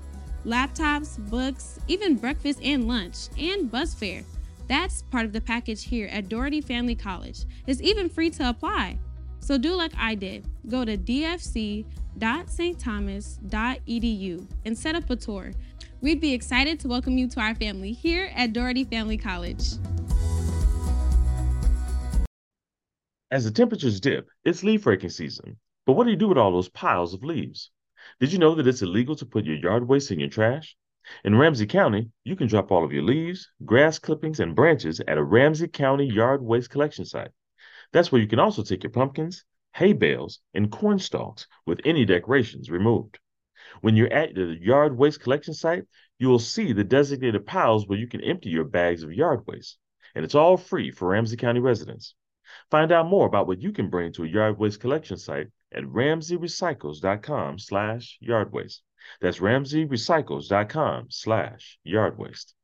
Laptops, 0.46 1.18
books, 1.30 1.80
even 1.88 2.14
breakfast 2.14 2.60
and 2.62 2.86
lunch, 2.86 3.28
and 3.38 3.72
bus 3.72 3.92
fare. 3.92 4.22
That's 4.68 5.02
part 5.02 5.24
of 5.24 5.32
the 5.32 5.40
package 5.40 5.82
here 5.82 6.06
at 6.12 6.28
Dougherty 6.28 6.60
Family 6.60 6.94
College. 6.94 7.40
It's 7.66 7.80
even 7.80 8.08
free 8.08 8.30
to 8.30 8.48
apply. 8.48 8.98
So 9.40 9.58
do 9.58 9.74
like 9.74 9.92
I 9.98 10.14
did. 10.14 10.46
Go 10.68 10.84
to 10.84 10.96
dfc.stthomas.edu 12.18 14.46
and 14.64 14.78
set 14.78 14.94
up 14.94 15.10
a 15.10 15.16
tour. 15.16 15.52
We'd 16.00 16.20
be 16.20 16.32
excited 16.32 16.80
to 16.80 16.88
welcome 16.88 17.16
you 17.16 17.28
to 17.28 17.40
our 17.40 17.54
family 17.54 17.92
here 17.92 18.32
at 18.34 18.52
Dougherty 18.52 18.84
Family 18.84 19.16
College. 19.16 19.64
As 23.30 23.44
the 23.44 23.50
temperatures 23.50 24.00
dip, 24.00 24.28
it's 24.44 24.62
leaf 24.62 24.84
raking 24.84 25.10
season. 25.10 25.56
But 25.86 25.94
what 25.94 26.04
do 26.04 26.10
you 26.10 26.16
do 26.16 26.28
with 26.28 26.38
all 26.38 26.52
those 26.52 26.68
piles 26.68 27.14
of 27.14 27.24
leaves? 27.24 27.70
Did 28.20 28.32
you 28.32 28.38
know 28.38 28.54
that 28.54 28.66
it's 28.66 28.82
illegal 28.82 29.16
to 29.16 29.26
put 29.26 29.44
your 29.44 29.56
yard 29.56 29.88
waste 29.88 30.10
in 30.10 30.20
your 30.20 30.28
trash? 30.28 30.76
In 31.24 31.36
Ramsey 31.36 31.66
County, 31.66 32.10
you 32.24 32.36
can 32.36 32.46
drop 32.46 32.70
all 32.70 32.84
of 32.84 32.92
your 32.92 33.02
leaves, 33.02 33.48
grass 33.64 33.98
clippings, 33.98 34.38
and 34.38 34.54
branches 34.54 35.00
at 35.08 35.18
a 35.18 35.24
Ramsey 35.24 35.68
County 35.68 36.06
yard 36.06 36.42
waste 36.42 36.70
collection 36.70 37.04
site. 37.04 37.30
That's 37.92 38.12
where 38.12 38.20
you 38.20 38.28
can 38.28 38.38
also 38.38 38.62
take 38.62 38.82
your 38.82 38.92
pumpkins, 38.92 39.44
hay 39.72 39.92
bales, 39.92 40.40
and 40.54 40.70
corn 40.70 40.98
stalks 40.98 41.46
with 41.66 41.80
any 41.84 42.04
decorations 42.04 42.70
removed. 42.70 43.18
When 43.80 43.96
you're 43.96 44.12
at 44.12 44.34
the 44.34 44.56
yard 44.60 44.96
waste 44.96 45.20
collection 45.20 45.54
site, 45.54 45.84
you 46.18 46.28
will 46.28 46.38
see 46.38 46.72
the 46.72 46.84
designated 46.84 47.46
piles 47.46 47.86
where 47.86 47.98
you 47.98 48.06
can 48.06 48.20
empty 48.20 48.50
your 48.50 48.64
bags 48.64 49.02
of 49.02 49.12
yard 49.12 49.46
waste, 49.46 49.78
and 50.14 50.24
it's 50.24 50.34
all 50.34 50.56
free 50.56 50.90
for 50.90 51.08
Ramsey 51.08 51.36
County 51.36 51.60
residents. 51.60 52.14
Find 52.70 52.92
out 52.92 53.06
more 53.06 53.26
about 53.26 53.46
what 53.46 53.62
you 53.62 53.72
can 53.72 53.88
bring 53.88 54.12
to 54.12 54.24
a 54.24 54.28
yard 54.28 54.58
waste 54.58 54.80
collection 54.80 55.16
site 55.16 55.48
at 55.74 55.84
ramseyrecycles.com 55.84 57.58
slash 57.58 58.18
yard 58.20 58.52
waste. 58.52 58.82
That's 59.20 59.38
ramseyrecycles.com 59.38 61.06
slash 61.10 61.78
yard 61.82 62.18
waste. 62.18 62.54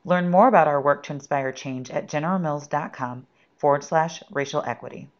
Learn 0.03 0.31
more 0.31 0.47
about 0.47 0.67
our 0.67 0.81
work 0.81 1.03
to 1.03 1.13
inspire 1.13 1.51
change 1.51 1.91
at 1.91 2.07
generalmills.com 2.07 3.27
forward 3.57 3.83
slash 3.83 4.23
racial 4.31 4.63
equity. 4.65 5.11